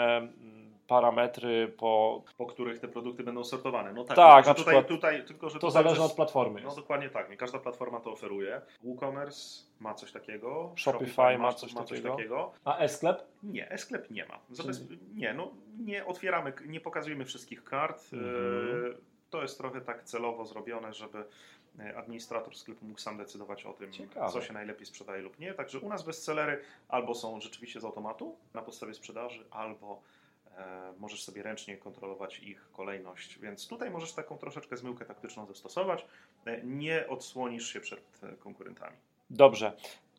parametry 0.97 1.73
po. 1.77 2.23
Po 2.39 2.47
których 2.47 2.79
te 2.81 2.89
produkty 2.89 3.23
będą 3.25 3.45
sortowane. 3.45 3.93
No 3.93 4.05
tak, 4.05 4.17
Tak, 4.17 4.45
tylko, 4.45 4.49
na 4.51 4.55
tutaj, 4.55 4.65
przykład 4.75 4.87
tutaj, 4.87 5.25
tylko 5.27 5.51
że 5.51 5.59
To 5.59 5.71
zależy 5.71 5.95
przez- 5.95 6.07
od 6.11 6.13
platformy. 6.17 6.61
No 6.61 6.67
Jest. 6.67 6.77
dokładnie 6.79 7.11
tak, 7.11 7.31
nie 7.31 7.37
każda 7.37 7.59
platforma 7.59 8.01
to 8.01 8.13
oferuje. 8.13 8.61
WooCommerce 8.83 9.65
ma 9.81 9.95
coś 9.95 10.13
takiego. 10.13 10.73
Shopify 10.77 11.23
ma 11.23 11.39
ma 11.39 11.53
coś 11.53 11.75
ma 11.75 11.85
coś 11.85 11.99
takiego. 11.99 12.17
takiego. 12.17 12.53
A 12.65 12.79
e-sklep? 12.79 13.23
Nie, 13.43 13.71
e-sklep 13.71 14.11
nie 14.11 14.27
ma. 14.27 14.39
Zabez... 14.51 14.81
Nie, 15.15 15.35
no 15.35 15.51
nie 15.81 16.07
otwieramy, 16.07 16.53
nie 16.67 16.81
pokazujemy 16.81 17.25
wszystkich 17.25 17.65
kart. 17.65 18.03
Mhm. 18.13 18.93
E, 18.93 19.13
To 19.31 19.43
jest 19.43 19.59
trochę 19.59 19.81
tak 19.81 20.05
celowo 20.05 20.45
zrobione, 20.45 20.95
żeby 20.95 21.25
e, 21.79 21.97
administrator 21.97 22.57
sklepu 22.57 22.85
mógł 22.87 23.01
sam 23.01 23.17
decydować 23.17 23.65
o 23.65 23.73
tym, 23.73 23.93
Ciekawe. 23.93 24.33
co 24.33 24.43
się 24.43 24.53
najlepiej 24.53 24.87
sprzedaje 24.87 25.23
lub 25.23 25.39
nie. 25.39 25.55
Także 25.55 25.79
u 25.81 25.89
nas 25.89 26.03
bestsellery 26.03 26.61
albo 26.89 27.15
są 27.15 27.41
rzeczywiście 27.41 27.81
z 27.81 27.85
automatu 27.85 28.37
na 28.55 28.63
podstawie 28.63 28.95
sprzedaży, 28.95 29.45
albo 29.51 30.03
możesz 30.99 31.25
sobie 31.25 31.43
ręcznie 31.43 31.77
kontrolować 31.77 32.39
ich 32.39 32.69
kolejność. 32.73 33.39
Więc 33.39 33.69
tutaj 33.69 33.91
możesz 33.91 34.13
taką 34.13 34.39
troszeczkę 34.39 34.77
zmyłkę 34.77 35.05
taktyczną 35.05 35.47
zastosować. 35.47 36.07
E, 36.47 36.63
nie 36.65 37.09
odsłonisz 37.09 37.73
się 37.73 37.81
przed 37.81 38.21
e, 38.23 38.37
konkurentami. 38.37 38.97
Dobrze. 39.31 39.73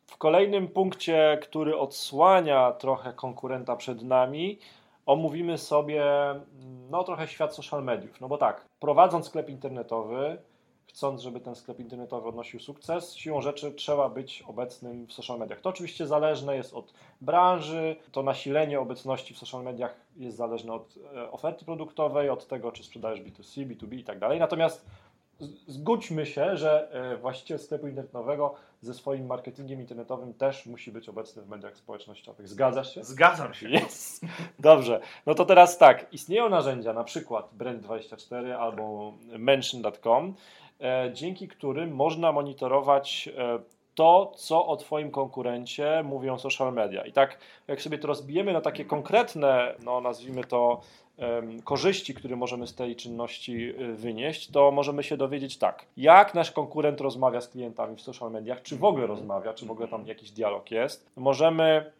W 0.06 0.16
kolejnym 0.16 0.68
punkcie, 0.68 1.38
który 1.42 1.78
odsłania 1.78 2.72
trochę 2.72 3.12
konkurenta 3.12 3.76
przed 3.76 4.02
nami, 4.02 4.58
omówimy 5.06 5.58
sobie 5.58 6.30
mm, 6.30 6.90
no, 6.90 7.04
trochę 7.04 7.28
świat 7.28 7.54
social 7.54 7.84
mediów. 7.84 8.20
No 8.20 8.28
bo 8.28 8.38
tak, 8.38 8.64
prowadząc 8.80 9.26
sklep 9.26 9.48
internetowy, 9.48 10.38
chcąc, 10.86 11.22
żeby 11.22 11.40
ten 11.40 11.54
sklep 11.54 11.80
internetowy 11.80 12.28
odnosił 12.28 12.60
sukces, 12.60 13.14
siłą 13.14 13.40
rzeczy 13.40 13.72
trzeba 13.72 14.08
być 14.08 14.42
obecnym 14.46 15.06
w 15.06 15.12
social 15.12 15.38
mediach. 15.38 15.60
To 15.60 15.70
oczywiście 15.70 16.06
zależne 16.06 16.56
jest 16.56 16.74
od 16.74 16.92
branży, 17.20 17.96
to 18.12 18.22
nasilenie 18.22 18.80
obecności 18.80 19.34
w 19.34 19.38
social 19.38 19.62
mediach 19.62 19.94
jest 20.16 20.36
zależne 20.36 20.72
od 20.72 20.94
e, 21.16 21.30
oferty 21.30 21.64
produktowej, 21.64 22.30
od 22.30 22.46
tego, 22.46 22.72
czy 22.72 22.84
sprzedajesz 22.84 23.20
B2C, 23.20 23.66
B2B 23.66 23.94
i 23.94 24.04
tak 24.04 24.18
dalej. 24.18 24.40
Natomiast 24.40 24.86
zgódźmy 25.66 26.26
się, 26.26 26.56
że 26.56 26.92
e, 26.92 27.16
właściciel 27.16 27.58
sklepu 27.58 27.88
internetowego 27.88 28.54
ze 28.80 28.94
swoim 28.94 29.26
marketingiem 29.26 29.80
internetowym 29.80 30.34
też 30.34 30.66
musi 30.66 30.92
być 30.92 31.08
obecny 31.08 31.42
w 31.42 31.48
mediach 31.48 31.76
społecznościowych. 31.76 32.48
Zgadzasz 32.48 32.94
się? 32.94 33.04
Zgadzam 33.04 33.54
się. 33.54 33.68
Yes. 33.68 34.20
Dobrze. 34.58 35.00
No 35.26 35.34
to 35.34 35.44
teraz 35.44 35.78
tak. 35.78 36.12
Istnieją 36.12 36.48
narzędzia, 36.48 36.92
na 36.92 37.04
przykład 37.04 37.50
Brand24 37.58 38.50
albo 38.50 39.12
Mention.com, 39.38 40.34
dzięki 41.12 41.48
którym 41.48 41.94
można 41.94 42.32
monitorować 42.32 43.28
e, 43.38 43.58
to, 43.94 44.32
co 44.36 44.66
o 44.66 44.76
Twoim 44.76 45.10
konkurencie 45.10 46.02
mówią 46.04 46.38
social 46.38 46.72
media. 46.72 47.04
I 47.04 47.12
tak, 47.12 47.38
jak 47.68 47.82
sobie 47.82 47.98
to 47.98 48.08
rozbijemy 48.08 48.52
na 48.52 48.60
takie 48.60 48.84
konkretne, 48.84 49.74
no 49.84 50.00
nazwijmy 50.00 50.44
to, 50.44 50.80
korzyści, 51.64 52.14
które 52.14 52.36
możemy 52.36 52.66
z 52.66 52.74
tej 52.74 52.96
czynności 52.96 53.74
y, 53.82 53.94
wynieść, 53.94 54.50
to 54.50 54.70
możemy 54.70 55.02
się 55.02 55.16
dowiedzieć 55.16 55.58
tak, 55.58 55.86
jak 55.96 56.34
nasz 56.34 56.50
konkurent 56.50 57.00
rozmawia 57.00 57.40
z 57.40 57.48
klientami 57.48 57.96
w 57.96 58.00
social 58.00 58.30
mediach, 58.30 58.62
czy 58.62 58.76
w 58.76 58.84
ogóle 58.84 59.06
rozmawia, 59.06 59.54
czy 59.54 59.66
w 59.66 59.70
ogóle 59.70 59.88
tam 59.88 60.06
jakiś 60.06 60.30
dialog 60.30 60.70
jest. 60.70 61.10
Możemy 61.16 61.92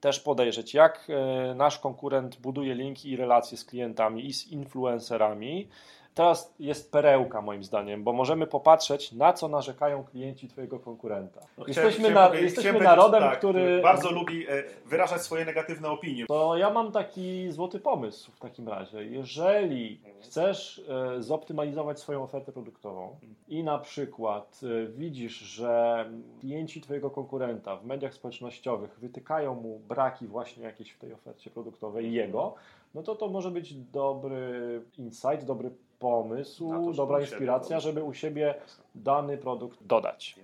też 0.00 0.20
podejrzeć, 0.20 0.74
jak 0.74 1.10
y, 1.50 1.54
nasz 1.54 1.78
konkurent 1.78 2.40
buduje 2.40 2.74
linki 2.74 3.10
i 3.10 3.16
relacje 3.16 3.58
z 3.58 3.64
klientami 3.64 4.26
i 4.26 4.32
z 4.32 4.48
influencerami, 4.48 5.68
teraz 6.14 6.54
jest 6.58 6.92
perełka 6.92 7.40
moim 7.40 7.64
zdaniem, 7.64 8.04
bo 8.04 8.12
możemy 8.12 8.46
popatrzeć, 8.46 9.12
na 9.12 9.32
co 9.32 9.48
narzekają 9.48 10.04
klienci 10.04 10.48
Twojego 10.48 10.78
konkurenta. 10.78 11.40
No, 11.58 11.66
jesteśmy 11.66 12.10
chciałem, 12.10 12.32
na, 12.32 12.38
jesteśmy 12.38 12.70
chciałem 12.70 12.84
narodem, 12.84 13.20
tak, 13.20 13.38
który 13.38 13.82
bardzo 13.82 14.10
lubi 14.10 14.46
e, 14.48 14.62
wyrażać 14.86 15.22
swoje 15.22 15.44
negatywne 15.44 15.88
opinie. 15.88 16.26
To 16.26 16.56
ja 16.56 16.70
mam 16.70 16.92
taki 16.92 17.52
złoty 17.52 17.80
pomysł 17.80 18.32
w 18.32 18.40
takim 18.40 18.68
razie. 18.68 19.04
Jeżeli 19.04 20.00
chcesz 20.20 20.82
e, 20.88 21.22
zoptymalizować 21.22 22.00
swoją 22.00 22.22
ofertę 22.22 22.52
produktową 22.52 23.16
i 23.48 23.64
na 23.64 23.78
przykład 23.78 24.60
e, 24.62 24.86
widzisz, 24.86 25.38
że 25.38 26.04
klienci 26.40 26.80
Twojego 26.80 27.10
konkurenta 27.10 27.76
w 27.76 27.84
mediach 27.84 28.14
społecznościowych 28.14 28.98
wytykają 28.98 29.54
mu 29.54 29.78
braki 29.78 30.26
właśnie 30.26 30.64
jakieś 30.64 30.90
w 30.92 30.98
tej 30.98 31.12
ofercie 31.12 31.50
produktowej 31.50 32.12
jego, 32.12 32.54
no 32.94 33.02
to 33.02 33.14
to 33.14 33.28
może 33.28 33.50
być 33.50 33.74
dobry 33.74 34.82
insight, 34.98 35.44
dobry 35.44 35.70
pomysł, 35.98 36.92
dobra 36.94 37.20
inspiracja, 37.20 37.80
żeby 37.80 38.04
u 38.04 38.14
siebie 38.14 38.54
dany 38.94 39.38
produkt 39.38 39.82
dodać. 39.82 40.36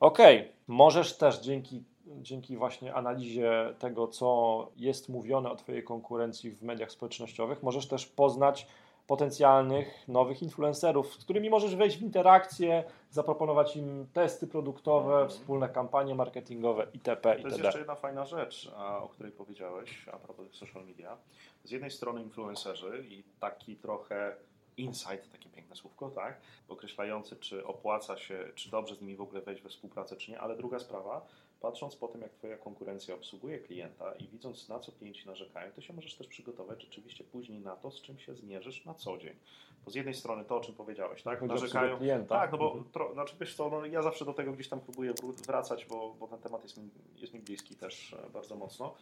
Ok, 0.00 0.18
możesz 0.66 1.16
też 1.16 1.40
dzięki, 1.40 1.82
dzięki 2.06 2.56
właśnie 2.56 2.94
analizie 2.94 3.74
tego, 3.78 4.08
co 4.08 4.68
jest 4.76 5.08
mówione 5.08 5.50
o 5.50 5.56
Twojej 5.56 5.84
konkurencji 5.84 6.50
w 6.50 6.62
mediach 6.62 6.92
społecznościowych, 6.92 7.62
możesz 7.62 7.86
też 7.86 8.06
poznać 8.06 8.66
potencjalnych 9.06 10.08
nowych 10.08 10.42
influencerów, 10.42 11.14
z 11.14 11.24
którymi 11.24 11.50
możesz 11.50 11.76
wejść 11.76 11.98
w 11.98 12.02
interakcję, 12.02 12.84
zaproponować 13.10 13.76
im 13.76 14.06
testy 14.12 14.46
produktowe, 14.46 15.16
mm. 15.16 15.28
wspólne 15.28 15.68
kampanie 15.68 16.14
marketingowe 16.14 16.86
itp. 16.94 17.30
itd. 17.30 17.42
To 17.42 17.48
jest 17.48 17.64
jeszcze 17.64 17.78
jedna 17.78 17.94
fajna 17.94 18.24
rzecz, 18.24 18.72
o 18.76 19.08
której 19.08 19.32
powiedziałeś 19.32 20.08
a 20.12 20.16
propos 20.16 20.46
social 20.52 20.84
media. 20.86 21.16
Z 21.64 21.70
jednej 21.70 21.90
strony 21.90 22.22
influencerzy 22.22 23.04
i 23.08 23.22
taki 23.40 23.76
trochę 23.76 24.36
insight, 24.76 25.32
takie 25.32 25.48
piękne 25.50 25.76
słówko, 25.76 26.10
tak, 26.10 26.40
określający, 26.68 27.36
czy 27.36 27.66
opłaca 27.66 28.16
się, 28.16 28.48
czy 28.54 28.70
dobrze 28.70 28.94
z 28.94 29.00
nimi 29.00 29.16
w 29.16 29.20
ogóle 29.20 29.40
wejść 29.40 29.62
we 29.62 29.68
współpracę, 29.68 30.16
czy 30.16 30.30
nie, 30.30 30.40
ale 30.40 30.56
druga 30.56 30.78
sprawa, 30.78 31.26
patrząc 31.62 31.96
po 31.96 32.08
tym, 32.08 32.20
jak 32.20 32.32
Twoja 32.32 32.56
konkurencja 32.56 33.14
obsługuje 33.14 33.58
klienta 33.58 34.12
i 34.12 34.28
widząc, 34.28 34.68
na 34.68 34.78
co 34.78 34.92
klienci 34.92 35.26
narzekają, 35.26 35.72
to 35.72 35.80
się 35.80 35.92
możesz 35.92 36.14
też 36.14 36.26
przygotować 36.26 36.82
rzeczywiście 36.82 37.24
później 37.24 37.60
na 37.60 37.76
to, 37.76 37.90
z 37.90 38.02
czym 38.02 38.18
się 38.18 38.34
zmierzysz 38.34 38.84
na 38.84 38.94
co 38.94 39.18
dzień. 39.18 39.36
Bo 39.84 39.90
z 39.90 39.94
jednej 39.94 40.14
strony 40.14 40.44
to, 40.44 40.56
o 40.56 40.60
czym 40.60 40.74
powiedziałeś, 40.74 41.22
tak, 41.22 41.40
Chodzi 41.40 41.54
narzekają. 41.54 41.96
Klienta. 41.98 42.38
Tak, 42.38 42.52
no 42.52 42.58
bo 42.58 42.66
mhm. 42.66 42.84
tro, 42.92 43.12
znaczy 43.12 43.36
wiesz 43.40 43.56
co, 43.56 43.70
no, 43.70 43.86
ja 43.86 44.02
zawsze 44.02 44.24
do 44.24 44.32
tego 44.32 44.52
gdzieś 44.52 44.68
tam 44.68 44.80
próbuję 44.80 45.14
wracać, 45.46 45.86
bo, 45.86 46.14
bo 46.20 46.28
ten 46.28 46.38
temat 46.38 46.62
jest 46.62 46.76
mi, 46.76 46.90
jest 47.16 47.34
mi 47.34 47.40
bliski 47.40 47.76
też 47.76 48.12
e, 48.12 48.30
bardzo 48.30 48.56
mocno. 48.56 48.94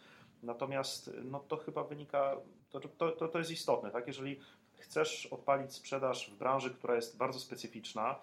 Natomiast 0.43 1.11
no, 1.23 1.39
to 1.39 1.57
chyba 1.57 1.83
wynika, 1.83 2.37
to, 2.69 2.79
to, 3.11 3.27
to 3.27 3.37
jest 3.39 3.51
istotne, 3.51 3.91
tak? 3.91 4.07
Jeżeli 4.07 4.39
chcesz 4.77 5.25
odpalić 5.25 5.73
sprzedaż 5.73 6.31
w 6.31 6.37
branży, 6.37 6.69
która 6.73 6.95
jest 6.95 7.17
bardzo 7.17 7.39
specyficzna, 7.39 8.15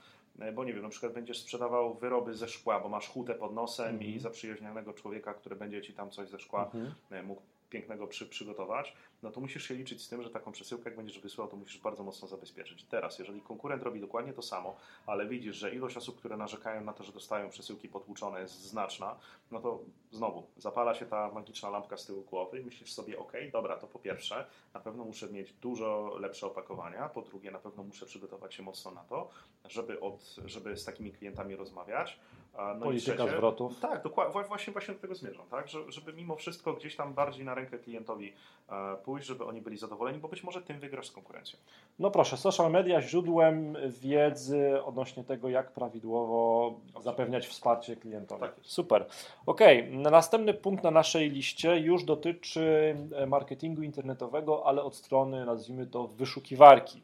bo 0.55 0.65
nie 0.65 0.73
wiem, 0.73 0.83
na 0.83 0.89
przykład 0.89 1.13
będziesz 1.13 1.39
sprzedawał 1.39 1.95
wyroby 1.95 2.35
ze 2.35 2.49
szkła, 2.49 2.81
bo 2.81 2.89
masz 2.89 3.09
hutę 3.09 3.35
pod 3.35 3.55
nosem 3.55 3.89
mm 3.89 3.99
-hmm. 3.99 4.05
i 4.05 4.07
mhm. 4.07 4.21
zaprzyjaźnionego 4.21 4.93
człowieka, 4.93 5.35
który 5.35 5.57
będzie 5.57 5.83
ci 5.83 5.93
tam 5.95 6.11
coś 6.11 6.29
ze 6.29 6.39
szkła 6.39 6.71
mm 6.75 6.93
-hmm. 7.11 7.25
mógł 7.25 7.43
pięknego 7.71 8.07
przy, 8.07 8.27
przygotować, 8.27 8.97
no 9.23 9.31
to 9.31 9.41
musisz 9.41 9.69
się 9.69 9.75
liczyć 9.75 10.03
z 10.03 10.09
tym, 10.09 10.23
że 10.23 10.31
taką 10.31 10.53
przesyłkę, 10.53 10.85
jak 10.85 10.97
będziesz 10.97 11.19
wysyłał, 11.19 11.51
to 11.51 11.57
musisz 11.57 11.81
bardzo 11.81 12.03
mocno 12.03 12.29
zabezpieczyć. 12.29 12.85
Teraz, 12.85 13.19
jeżeli 13.19 13.41
konkurent 13.41 13.83
robi 13.83 14.01
dokładnie 14.01 14.33
to 14.33 14.43
samo, 14.43 14.77
ale 15.07 15.27
widzisz, 15.27 15.57
że 15.57 15.75
ilość 15.75 15.97
osób, 15.97 16.19
które 16.19 16.37
narzekają 16.37 16.85
na 16.85 16.93
to, 16.93 17.05
że 17.05 17.13
dostają 17.13 17.49
przesyłki 17.49 17.89
potłuczone 17.89 18.41
jest 18.41 18.61
znaczna, 18.61 19.17
no 19.51 19.61
to 19.61 19.81
znowu 20.11 20.47
zapala 20.57 20.95
się 20.95 21.07
ta 21.07 21.31
magiczna 21.31 21.71
lampka 21.71 21.97
z 21.97 22.07
tyłu 22.07 22.23
głowy 22.23 22.61
i 22.61 22.65
myślisz 22.65 22.93
sobie, 22.93 23.19
ok, 23.19 23.33
dobra, 23.53 23.77
to 23.77 23.87
po 23.87 23.99
pierwsze, 23.99 24.47
na 24.75 24.81
pewno 24.81 25.05
muszę 25.05 25.29
mieć 25.29 25.53
dużo 25.53 26.17
lepsze 26.21 26.47
opakowania, 26.47 27.09
po 27.09 27.23
drugie, 27.23 27.51
na 27.51 27.59
pewno 27.59 27.83
muszę 27.83 28.07
przygotować 28.07 28.55
się 28.55 28.63
mocno 28.63 28.91
na 28.91 29.05
to, 29.05 29.31
żeby, 29.65 30.01
od, 30.01 30.37
żeby 30.45 30.77
z 30.77 30.85
takimi 30.85 31.13
klientami 31.13 31.57
rozmawiać, 31.57 32.21
no 32.59 32.85
Polityka 32.85 33.17
trzecie, 33.17 33.37
zwrotów. 33.37 33.81
Tak, 33.81 34.03
dokładnie, 34.03 34.45
właśnie, 34.49 34.73
właśnie 34.73 34.95
do 34.95 35.01
tego 35.01 35.15
zmierzam, 35.15 35.47
tak? 35.51 35.69
Że, 35.69 35.93
żeby 35.93 36.13
mimo 36.13 36.37
wszystko 36.37 36.73
gdzieś 36.73 36.97
tam 36.97 37.15
bardziej 37.15 37.45
na 37.45 37.55
rękę 37.55 37.79
klientowi 37.79 38.33
e, 38.69 38.97
pójść, 38.97 39.27
żeby 39.27 39.45
oni 39.45 39.61
byli 39.63 39.77
zadowoleni, 39.77 40.19
bo 40.19 40.29
być 40.29 40.45
może 40.45 40.63
tym 40.63 40.81
wygrasz 40.81 41.09
z 41.09 41.13
konkurencją. 41.13 41.59
No 41.99 42.11
proszę, 42.11 42.37
social 42.37 42.71
media 42.71 43.03
źródłem 43.03 43.77
wiedzy 43.89 44.85
odnośnie 44.85 45.25
tego, 45.25 45.49
jak 45.49 45.73
prawidłowo 45.73 46.75
zapewniać 47.01 47.47
wsparcie 47.47 47.97
klientowi. 47.97 48.41
Tak 48.41 48.55
Super. 48.63 49.07
Ok, 49.47 49.61
następny 49.91 50.55
punkt 50.55 50.85
na 50.85 50.91
naszej 50.91 51.31
liście 51.31 51.79
już 51.79 52.05
dotyczy 52.05 52.97
e, 53.13 53.27
marketingu 53.27 53.83
internetowego, 53.83 54.67
ale 54.67 54.83
od 54.83 54.97
strony, 54.97 55.47
nazwijmy 55.47 55.87
to, 55.87 56.07
wyszukiwarki. 56.07 57.03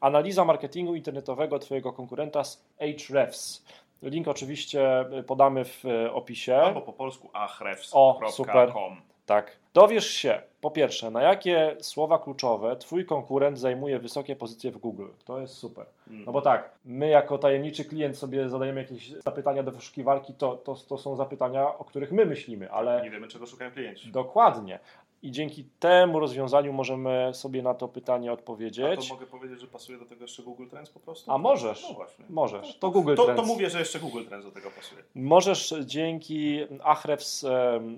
Analiza 0.00 0.44
marketingu 0.44 0.94
internetowego 0.94 1.58
Twojego 1.58 1.92
konkurenta 1.92 2.44
z 2.44 2.64
Ahrefs. 2.80 3.64
Link 4.02 4.28
oczywiście 4.28 5.04
podamy 5.26 5.64
w 5.64 5.84
e, 5.84 6.12
opisie. 6.12 6.56
Albo 6.56 6.80
po 6.80 6.92
polsku 6.92 7.30
ahrefs.com. 7.32 9.02
Tak. 9.26 9.56
Dowiesz 9.74 10.10
się, 10.10 10.42
po 10.60 10.70
pierwsze, 10.70 11.10
na 11.10 11.22
jakie 11.22 11.76
słowa 11.80 12.18
kluczowe 12.18 12.76
Twój 12.76 13.06
konkurent 13.06 13.58
zajmuje 13.58 13.98
wysokie 13.98 14.36
pozycje 14.36 14.70
w 14.70 14.78
Google. 14.78 15.06
To 15.24 15.40
jest 15.40 15.54
super. 15.54 15.86
No 16.06 16.32
bo 16.32 16.42
tak, 16.42 16.70
my 16.84 17.08
jako 17.08 17.38
tajemniczy 17.38 17.84
klient 17.84 18.18
sobie 18.18 18.48
zadajemy 18.48 18.80
jakieś 18.80 19.12
zapytania 19.12 19.62
do 19.62 19.72
wyszukiwarki, 19.72 20.34
to, 20.34 20.56
to, 20.56 20.74
to 20.74 20.98
są 20.98 21.16
zapytania, 21.16 21.78
o 21.78 21.84
których 21.84 22.12
my 22.12 22.26
myślimy, 22.26 22.72
ale... 22.72 23.02
Nie 23.02 23.10
wiemy, 23.10 23.28
czego 23.28 23.46
szukają 23.46 23.70
klienci. 23.70 24.12
Dokładnie. 24.12 24.78
I 25.22 25.30
dzięki 25.30 25.64
temu 25.64 26.20
rozwiązaniu 26.20 26.72
możemy 26.72 27.30
sobie 27.34 27.62
na 27.62 27.74
to 27.74 27.88
pytanie 27.88 28.32
odpowiedzieć. 28.32 28.98
A 28.98 29.08
to 29.08 29.14
mogę 29.14 29.26
powiedzieć, 29.26 29.60
że 29.60 29.66
pasuje 29.66 29.98
do 29.98 30.04
tego 30.04 30.24
jeszcze 30.24 30.42
Google 30.42 30.66
Trends 30.66 30.90
po 30.90 31.00
prostu? 31.00 31.32
A 31.32 31.38
możesz. 31.38 31.82
No 31.88 31.94
właśnie. 31.94 32.24
Możesz. 32.30 32.74
To, 32.74 32.80
to 32.80 32.90
Google 32.90 33.14
to, 33.14 33.24
Trends. 33.24 33.42
To 33.42 33.46
mówię, 33.46 33.70
że 33.70 33.78
jeszcze 33.78 33.98
Google 34.00 34.24
Trends 34.24 34.46
do 34.46 34.52
tego 34.52 34.70
pasuje. 34.70 35.02
Możesz 35.14 35.74
dzięki 35.84 36.58
Ahrefs, 36.84 37.46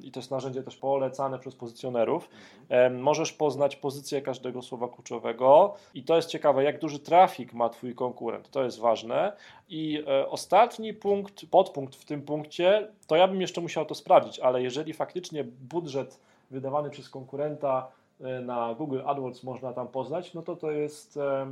i 0.02 0.10
to 0.10 0.20
jest 0.20 0.30
narzędzie 0.30 0.62
też 0.62 0.76
polecane 0.76 1.38
przez 1.38 1.54
pozycjonerów, 1.54 2.28
mhm. 2.62 3.00
możesz 3.00 3.32
poznać 3.32 3.76
pozycję 3.76 4.22
każdego 4.22 4.62
słowa 4.62 4.88
kluczowego 4.88 5.74
i 5.94 6.04
to 6.04 6.16
jest 6.16 6.28
ciekawe, 6.28 6.64
jak 6.64 6.78
duży 6.78 6.98
trafik 6.98 7.52
ma 7.52 7.68
Twój 7.68 7.94
konkurent. 7.94 8.50
To 8.50 8.64
jest 8.64 8.78
ważne. 8.78 9.32
I 9.68 10.02
e, 10.08 10.28
ostatni 10.28 10.94
punkt, 10.94 11.46
podpunkt 11.50 11.96
w 11.96 12.04
tym 12.04 12.22
punkcie, 12.22 12.88
to 13.06 13.16
ja 13.16 13.28
bym 13.28 13.40
jeszcze 13.40 13.60
musiał 13.60 13.86
to 13.86 13.94
sprawdzić, 13.94 14.38
ale 14.38 14.62
jeżeli 14.62 14.92
faktycznie 14.92 15.44
budżet 15.44 16.20
wydawany 16.50 16.90
przez 16.90 17.10
konkurenta 17.10 17.88
e, 18.20 18.40
na 18.40 18.74
Google 18.74 19.00
AdWords 19.06 19.42
można 19.42 19.72
tam 19.72 19.88
poznać, 19.88 20.34
no 20.34 20.42
to 20.42 20.56
to 20.56 20.70
jest 20.70 21.16
e, 21.16 21.46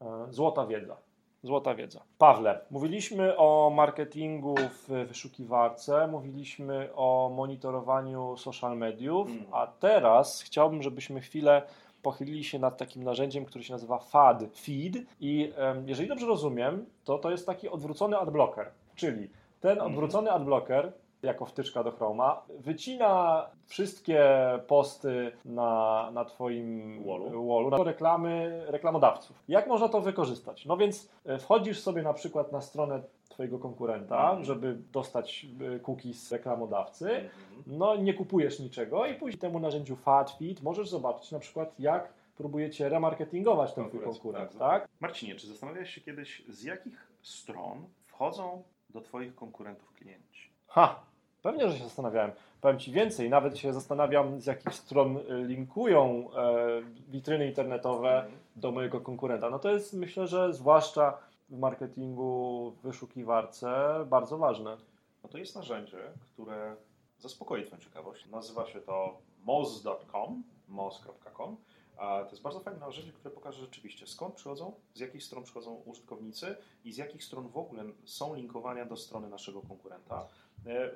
e, 0.00 0.26
złota 0.30 0.66
wiedza. 0.66 0.96
Złota 1.44 1.74
wiedza. 1.74 2.00
Pawle, 2.18 2.60
mówiliśmy 2.70 3.36
o 3.36 3.72
marketingu 3.74 4.54
w 4.58 5.06
wyszukiwarce, 5.08 6.06
mówiliśmy 6.06 6.88
o 6.94 7.32
monitorowaniu 7.36 8.36
social 8.36 8.78
mediów, 8.78 9.28
mm. 9.28 9.44
a 9.52 9.66
teraz 9.66 10.42
chciałbym, 10.42 10.82
żebyśmy 10.82 11.20
chwilę 11.20 11.62
pochylili 12.02 12.44
się 12.44 12.58
nad 12.58 12.78
takim 12.78 13.04
narzędziem, 13.04 13.44
które 13.44 13.64
się 13.64 13.72
nazywa 13.72 13.98
FAD, 13.98 14.42
Feed 14.56 14.96
i 15.20 15.52
jeżeli 15.86 16.08
dobrze 16.08 16.26
rozumiem, 16.26 16.86
to 17.04 17.18
to 17.18 17.30
jest 17.30 17.46
taki 17.46 17.68
odwrócony 17.68 18.18
adblocker, 18.18 18.70
czyli 18.94 19.28
ten 19.60 19.72
mhm. 19.72 19.90
odwrócony 19.90 20.32
adblocker 20.32 20.92
jako 21.22 21.46
wtyczka 21.46 21.84
do 21.84 21.92
Chroma, 21.92 22.42
wycina 22.58 23.46
wszystkie 23.66 24.24
posty 24.66 25.32
na, 25.44 26.10
na 26.12 26.24
Twoim 26.24 26.98
wallu, 27.04 27.48
wallu 27.48 27.70
na 27.70 27.84
reklamy 27.84 28.62
reklamodawców. 28.66 29.42
Jak 29.48 29.66
można 29.66 29.88
to 29.88 30.00
wykorzystać? 30.00 30.66
No 30.66 30.76
więc 30.76 31.10
e, 31.24 31.38
wchodzisz 31.38 31.80
sobie 31.80 32.02
na 32.02 32.14
przykład 32.14 32.52
na 32.52 32.60
stronę 32.60 33.02
Twojego 33.28 33.58
konkurenta, 33.58 34.30
mm 34.30 34.42
-hmm. 34.42 34.46
żeby 34.46 34.78
dostać 34.92 35.46
e, 35.76 35.78
cookies 35.78 36.32
reklamodawcy, 36.32 37.10
mm 37.10 37.26
-hmm. 37.26 37.62
no 37.66 37.96
nie 37.96 38.14
kupujesz 38.14 38.60
niczego 38.60 39.06
i 39.06 39.14
później 39.14 39.38
temu 39.38 39.60
narzędziu 39.60 39.96
FatFeed 39.96 40.62
możesz 40.62 40.88
zobaczyć 40.88 41.32
na 41.32 41.38
przykład 41.38 41.80
jak 41.80 42.12
próbujecie 42.36 42.88
remarketingować 42.88 43.74
ten 43.74 43.88
twój 43.88 44.00
konkurent, 44.00 44.50
tak, 44.50 44.58
tak? 44.58 44.88
Marcinie, 45.00 45.34
czy 45.34 45.46
zastanawiałeś 45.46 45.94
się 45.94 46.00
kiedyś, 46.00 46.42
z 46.48 46.62
jakich 46.62 47.06
stron 47.22 47.84
wchodzą 48.06 48.62
do 48.90 49.00
Twoich 49.00 49.34
konkurentów 49.34 49.92
klienci? 49.92 50.50
Ha! 50.66 51.11
Pewnie, 51.42 51.68
że 51.68 51.78
się 51.78 51.84
zastanawiałem. 51.84 52.32
Powiem 52.60 52.78
Ci 52.78 52.92
więcej, 52.92 53.30
nawet 53.30 53.58
się 53.58 53.72
zastanawiam, 53.72 54.40
z 54.40 54.46
jakich 54.46 54.74
stron 54.74 55.16
y, 55.16 55.22
linkują 55.46 56.30
e, 56.36 56.82
witryny 57.08 57.46
internetowe 57.46 58.26
do 58.56 58.70
mojego 58.70 59.00
konkurenta. 59.00 59.50
No 59.50 59.58
to 59.58 59.70
jest, 59.70 59.92
myślę, 59.92 60.26
że 60.26 60.54
zwłaszcza 60.54 61.18
w 61.50 61.58
marketingu, 61.58 62.70
w 62.70 62.82
wyszukiwarce 62.82 63.94
bardzo 64.06 64.38
ważne. 64.38 64.76
No 65.22 65.28
to 65.28 65.38
jest 65.38 65.56
narzędzie, 65.56 65.98
które 66.20 66.76
zaspokoi 67.18 67.66
Twoją 67.66 67.82
ciekawość. 67.82 68.26
Nazywa 68.26 68.66
się 68.66 68.80
to 68.80 69.18
moz.com, 69.44 70.42
moz.com. 70.68 71.56
To 71.96 72.30
jest 72.30 72.42
bardzo 72.42 72.60
fajne 72.60 72.80
narzędzie, 72.80 73.12
które 73.12 73.34
pokaże 73.34 73.60
rzeczywiście 73.60 74.06
skąd 74.06 74.34
przychodzą, 74.34 74.72
z 74.94 75.00
jakich 75.00 75.24
stron 75.24 75.44
przychodzą 75.44 75.74
użytkownicy 75.84 76.56
i 76.84 76.92
z 76.92 76.96
jakich 76.96 77.24
stron 77.24 77.48
w 77.48 77.56
ogóle 77.56 77.84
są 78.04 78.34
linkowania 78.34 78.84
do 78.84 78.96
strony 78.96 79.28
naszego 79.28 79.62
konkurenta. 79.62 80.28
E, 80.66 80.90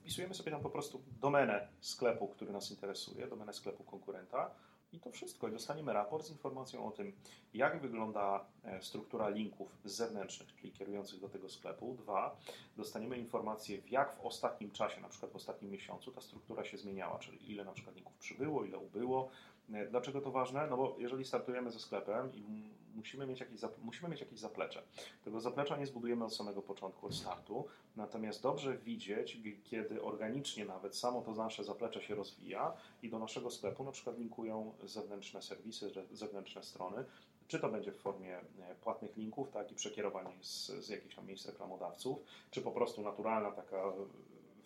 Wpisujemy 0.00 0.34
sobie 0.34 0.50
tam 0.50 0.60
po 0.60 0.70
prostu 0.70 1.02
domenę 1.20 1.68
sklepu, 1.80 2.28
który 2.28 2.52
nas 2.52 2.70
interesuje, 2.70 3.26
domenę 3.26 3.52
sklepu 3.52 3.84
konkurenta 3.84 4.50
i 4.92 5.00
to 5.00 5.10
wszystko. 5.10 5.48
I 5.48 5.52
dostaniemy 5.52 5.92
raport 5.92 6.26
z 6.26 6.30
informacją 6.30 6.86
o 6.86 6.90
tym, 6.90 7.12
jak 7.54 7.80
wygląda 7.80 8.44
e, 8.64 8.82
struktura 8.82 9.28
linków 9.28 9.78
zewnętrznych, 9.84 10.54
czyli 10.56 10.72
kierujących 10.72 11.20
do 11.20 11.28
tego 11.28 11.48
sklepu. 11.48 11.94
Dwa, 11.94 12.36
dostaniemy 12.76 13.18
informację, 13.18 13.78
jak 13.90 14.16
w 14.16 14.20
ostatnim 14.20 14.70
czasie, 14.70 15.00
na 15.00 15.08
przykład 15.08 15.32
w 15.32 15.36
ostatnim 15.36 15.70
miesiącu, 15.70 16.12
ta 16.12 16.20
struktura 16.20 16.64
się 16.64 16.78
zmieniała, 16.78 17.18
czyli 17.18 17.52
ile 17.52 17.64
na 17.64 17.72
przykład 17.72 17.96
linków 17.96 18.14
przybyło, 18.16 18.64
ile 18.64 18.78
ubyło. 18.78 19.30
E, 19.72 19.86
Dlaczego 19.86 20.20
to 20.20 20.30
ważne? 20.30 20.66
No 20.66 20.76
bo 20.76 20.96
jeżeli 20.98 21.24
startujemy 21.24 21.70
ze 21.70 21.78
sklepem 21.78 22.34
i 22.34 22.70
musimy 23.00 23.26
mieć 23.26 23.40
jakieś, 23.40 23.60
musimy 23.82 24.08
mieć 24.08 24.20
jakieś 24.20 24.38
zaplecze. 24.38 24.82
Tego 25.24 25.40
zaplecza 25.40 25.76
nie 25.76 25.86
zbudujemy 25.86 26.24
od 26.24 26.34
samego 26.34 26.62
początku, 26.62 27.06
od 27.06 27.14
startu, 27.14 27.64
natomiast 27.96 28.42
dobrze 28.42 28.78
widzieć, 28.78 29.38
kiedy 29.64 30.02
organicznie 30.02 30.64
nawet 30.64 30.96
samo 30.96 31.22
to 31.22 31.34
nasze 31.34 31.64
zaplecze 31.64 32.02
się 32.02 32.14
rozwija 32.14 32.72
i 33.02 33.08
do 33.08 33.18
naszego 33.18 33.50
sklepu 33.50 33.84
na 33.84 33.92
przykład 33.92 34.18
linkują 34.18 34.74
zewnętrzne 34.84 35.42
serwisy, 35.42 35.90
zewnętrzne 36.12 36.62
strony, 36.62 37.04
czy 37.48 37.58
to 37.58 37.68
będzie 37.68 37.92
w 37.92 37.98
formie 37.98 38.38
e, 38.38 38.74
płatnych 38.82 39.16
linków, 39.16 39.50
tak, 39.50 39.72
i 39.72 39.74
przekierowań 39.74 40.26
z, 40.40 40.66
z 40.66 40.88
jakichś 40.88 41.14
tam 41.14 41.26
miejsc 41.26 41.46
reklamodawców, 41.46 42.18
czy 42.50 42.62
po 42.62 42.70
prostu 42.70 43.02
naturalna 43.02 43.50
taka 43.50 43.82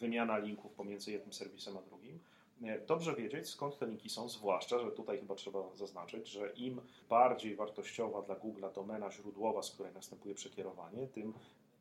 wymiana 0.01 0.39
linków 0.39 0.73
pomiędzy 0.73 1.13
jednym 1.13 1.33
serwisem 1.33 1.77
a 1.77 1.83
drugim. 1.83 2.19
E, 2.63 2.81
Dobrze 2.87 3.15
wiedzieć, 3.15 3.49
skąd 3.49 3.79
te 3.79 3.87
linki 3.87 4.09
są, 4.09 4.29
zwłaszcza, 4.29 4.79
że 4.79 4.93
tutaj 4.93 5.19
chyba 5.19 5.35
trzeba 5.35 5.59
zaznaczyć, 5.75 6.29
że 6.29 6.51
im 6.51 6.81
bardziej 7.09 7.57
wartościowa 7.57 8.23
dla 8.23 8.35
Google'a 8.35 8.73
domena 8.75 9.11
źródłowa, 9.11 9.63
z 9.63 9.71
której 9.71 9.93
następuje 9.93 10.35
przekierowanie, 10.35 11.07
tym 11.07 11.33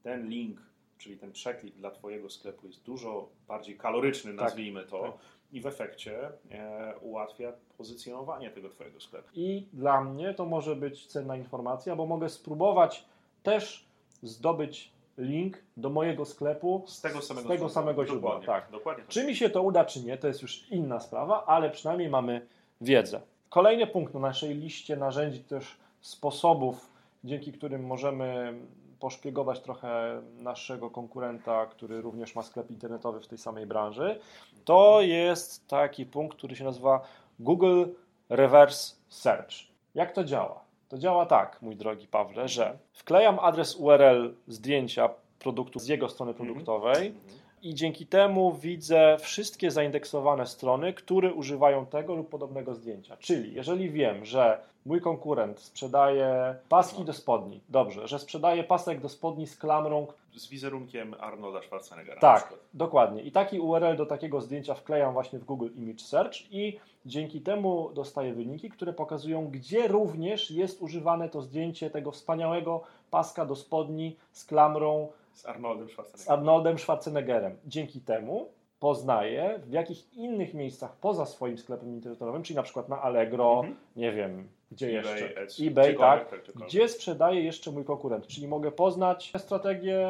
ten 0.04 0.30
link, 0.30 0.62
czyli 0.98 1.18
ten 1.18 1.32
przeklik 1.32 1.76
dla 1.76 1.92
Twojego 1.92 2.30
sklepu 2.30 2.68
jest 2.68 2.84
dużo 2.84 3.30
bardziej 3.48 3.78
kaloryczny, 3.78 4.32
Tak, 4.32 4.40
nazwijmy 4.42 4.86
to, 4.86 5.02
tak. 5.02 5.12
i 5.52 5.62
w 5.62 5.66
efekcie 5.68 6.32
e, 6.52 6.94
ułatwia 7.02 7.54
pozycjonowanie 7.78 8.50
tego 8.50 8.70
Twojego 8.70 9.00
sklepu. 9.00 9.30
I 9.36 9.68
dla 9.74 10.02
mnie 10.04 10.34
to 10.34 10.46
może 10.46 10.76
być 10.76 11.08
cenna 11.08 11.38
informacja, 11.38 11.96
bo 11.96 12.06
mogę 12.06 12.30
spróbować 12.30 13.06
też 13.44 13.86
zdobyć 14.24 14.92
link 15.18 15.58
do 15.78 15.90
mojego 15.90 16.26
sklepu 16.26 16.84
Z 16.88 17.02
tego 17.02 17.22
samego, 17.22 17.48
z 17.48 17.50
tego 17.50 17.70
samego 17.70 18.06
źródła. 18.06 18.30
Dokładnie, 18.30 18.48
Tak. 18.48 18.72
dokładnie 18.72 19.04
tak. 19.04 19.12
Czy 19.12 19.26
mi 19.26 19.36
się 19.36 19.50
to 19.50 19.62
uda, 19.62 19.86
czy 19.86 20.04
nie, 20.04 20.18
to 20.18 20.28
jest 20.28 20.42
już 20.42 20.72
inna 20.72 21.00
sprawa, 21.00 21.46
ale 21.46 21.70
przynajmniej 21.70 22.10
mamy 22.10 22.46
wiedzę. 22.82 23.22
Kolejny 23.50 23.88
punkt 23.88 24.14
na 24.14 24.20
naszej 24.20 24.56
liście 24.56 24.96
narzędzi, 24.96 25.40
też 25.40 25.78
sposobów, 26.02 26.92
dzięki 27.24 27.54
którym 27.54 27.86
możemy 27.86 28.54
poszpiegować 29.00 29.60
trochę 29.60 30.22
naszego 30.38 30.90
konkurenta, 30.90 31.66
który 31.66 32.02
również 32.02 32.36
ma 32.36 32.44
sklep 32.44 32.72
internetowy 32.72 33.20
w 33.20 33.28
tej 33.28 33.38
samej 33.38 33.66
branży, 33.66 34.20
to 34.66 35.02
jest 35.02 35.68
taki 35.68 36.06
punkt, 36.06 36.38
który 36.38 36.56
się 36.56 36.64
nazywa 36.64 37.02
Google 37.40 37.86
Reverse 38.30 38.96
Search. 39.10 39.54
Jak 39.96 40.12
to 40.12 40.24
działa? 40.24 40.64
To 40.94 40.98
działa 41.00 41.26
tak, 41.26 41.62
mój 41.62 41.76
drogi 41.76 42.08
Pawle, 42.08 42.48
że 42.48 42.78
wklejam 42.92 43.40
adres 43.40 43.76
URL 43.76 44.34
zdjęcia 44.48 45.10
produktu 45.40 45.80
z 45.80 45.88
jego 45.88 46.10
strony 46.10 46.34
produktowej, 46.34 47.08
Mhm. 47.08 47.43
I 47.64 47.76
dzięki 47.76 48.06
temu 48.06 48.54
widzę 48.54 49.18
wszystkie 49.20 49.72
zaindeksowane 49.72 50.48
strony, 50.48 50.94
które 50.94 51.34
używają 51.34 51.86
tego 51.86 52.16
lub 52.16 52.30
podobnego 52.30 52.76
zdjęcia. 52.76 53.18
Czyli 53.18 53.54
jeżeli 53.54 53.90
wiem, 53.90 54.26
że 54.26 54.60
mój 54.86 55.02
konkurent 55.02 55.60
sprzedaje 55.60 56.56
paski 56.70 57.06
do 57.06 57.14
spodni, 57.14 57.62
dobrze, 57.70 58.08
że 58.08 58.20
sprzedaje 58.20 58.64
pasek 58.64 59.00
do 59.00 59.10
spodni 59.10 59.48
z 59.48 59.58
klamrą, 59.58 60.08
Z 60.36 60.50
wizerunkiem 60.50 61.16
Arnolda 61.20 61.62
Schwarzeneggera. 61.62 62.22
tak, 62.22 62.54
dokładnie. 62.74 63.22
I 63.22 63.32
taki 63.32 63.60
URL 63.60 63.96
do 63.98 64.06
takiego 64.06 64.42
zdjęcia 64.42 64.74
wklejam 64.74 65.14
właśnie 65.14 65.40
w 65.40 65.44
Google 65.46 65.70
Image 65.76 66.04
Search 66.04 66.52
i 66.52 66.80
dzięki 67.06 67.42
temu 67.42 67.90
dostaję 67.94 68.34
wyniki, 68.34 68.70
które 68.70 68.94
pokazują, 68.94 69.48
gdzie 69.48 69.88
również 69.88 70.52
jest 70.52 70.82
używane 70.82 71.30
to 71.30 71.42
zdjęcie 71.42 71.90
tego 71.90 72.12
wspaniałego 72.12 72.82
paska 73.12 73.46
do 73.46 73.56
spodni 73.56 74.16
z 74.32 74.46
klamrą 74.46 75.08
Z 75.34 75.46
Arnoldem 75.46 75.88
z 75.88 75.92
Schwarzeneggerem. 75.92 76.40
Arnoldem 76.40 76.80
Schwarzeneggerem. 76.80 77.58
Dzięki 77.66 78.02
temu 78.02 78.50
poznaję, 78.80 79.60
w 79.66 79.72
jakich 79.72 80.14
innych 80.14 80.54
miejscach 80.54 80.96
poza 80.98 81.26
swoim 81.26 81.58
sklepem 81.58 81.90
internetowym, 81.94 82.44
czyli 82.44 82.56
na 82.58 82.64
przykład 82.64 82.90
na 82.90 83.02
Allegro, 83.02 83.54
Mhm. 83.60 83.76
nie 83.96 84.12
wiem, 84.12 84.48
gdzie 84.72 85.00
eBay, 85.00 85.22
jeszcze, 85.22 85.42
Etsy, 85.42 85.68
eBay, 85.68 85.96
tak, 85.98 86.30
tak, 86.30 86.42
gdziekolwiek. 86.42 86.68
gdzie 86.70 86.90
sprzedaje 86.90 87.42
jeszcze 87.44 87.72
mój 87.72 87.86
konkurent, 87.86 88.28
czyli 88.28 88.48
mogę 88.48 88.72
poznać 88.72 89.34
strategię 89.38 90.08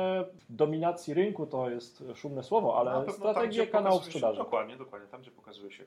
dominacji 0.50 1.14
rynku, 1.14 1.46
to 1.48 1.70
jest 1.70 2.04
szumne 2.16 2.44
słowo, 2.44 2.78
ale 2.80 3.12
strategię 3.12 3.48
gdzie 3.50 3.68
kanałów 3.68 4.00
pokazuje 4.00 4.04
się- 4.14 4.18
sprzedaży. 4.20 4.38
Dokładnie, 4.38 4.78
dokładnie, 4.78 5.08
tam 5.08 5.22
gdzie 5.22 5.32
pokazuje 5.32 5.72
się 5.72 5.84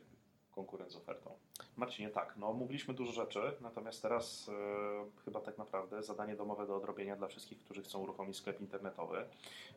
konkurent 0.56 0.92
z 0.92 0.96
ofertą. 0.96 1.30
Marcinie, 1.76 2.10
tak, 2.10 2.34
no 2.36 2.52
mówiliśmy 2.52 2.94
dużo 2.94 3.12
rzeczy, 3.12 3.40
natomiast 3.60 4.02
teraz 4.02 4.48
e, 4.48 5.22
chyba 5.24 5.40
tak 5.40 5.58
naprawdę 5.58 6.02
zadanie 6.02 6.36
domowe 6.36 6.66
do 6.66 6.76
odrobienia 6.76 7.16
dla 7.16 7.28
wszystkich, 7.28 7.58
którzy 7.58 7.82
chcą 7.82 7.98
uruchomić 7.98 8.36
sklep 8.36 8.60
internetowy, 8.60 9.24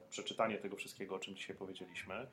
przeczytanie 0.09 0.57
tego 0.57 0.75
wszystkiego, 0.75 1.15
o 1.15 1.19
czym 1.19 1.35
dzisiaj 1.35 1.55
powiedzieliśmy, 1.55 2.27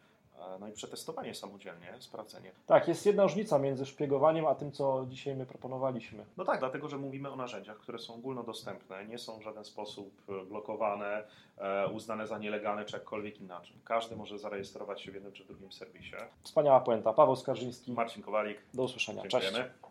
no 0.60 0.68
i 0.68 0.72
przetestowanie 0.72 1.34
samodzielnie, 1.34 1.94
sprawdzenie. 1.98 2.52
Tak, 2.66 2.88
jest 2.88 3.06
jedna 3.06 3.22
różnica 3.22 3.58
między 3.58 3.86
szpiegowaniem, 3.86 4.46
a 4.46 4.54
tym, 4.54 4.72
co 4.72 5.06
dzisiaj 5.08 5.36
my 5.36 5.46
proponowaliśmy. 5.46 6.24
No 6.36 6.44
tak, 6.44 6.58
dlatego, 6.58 6.88
że 6.88 6.98
mówimy 6.98 7.30
o 7.30 7.36
narzędziach, 7.36 7.76
które 7.76 7.98
są 7.98 8.14
ogólnodostępne, 8.14 9.06
nie 9.06 9.18
są 9.18 9.38
w 9.38 9.42
żaden 9.42 9.64
sposób 9.64 10.22
e, 10.28 10.44
blokowane, 10.44 11.24
e, 11.58 11.88
uznane 11.88 12.26
za 12.26 12.38
nielegalne 12.38 12.84
czy 12.84 12.96
jakkolwiek 12.96 13.40
inaczej. 13.40 13.76
Każdy 13.84 14.16
może 14.16 14.38
zarejestrować 14.38 15.02
się 15.02 15.10
w 15.10 15.14
jednym 15.14 15.32
czy 15.32 15.44
drugim 15.44 15.72
serwisie. 15.72 16.16
Wspaniała 16.42 16.80
puenta. 16.80 17.12
Paweł 17.12 17.36
Skarżyński, 17.36 17.92
Marcin 17.92 18.22
Kowalik, 18.22 18.58
do 18.74 18.82
usłyszenia. 18.82 19.22
Cześć. 19.22 19.32
dziękujemy. 19.32 19.85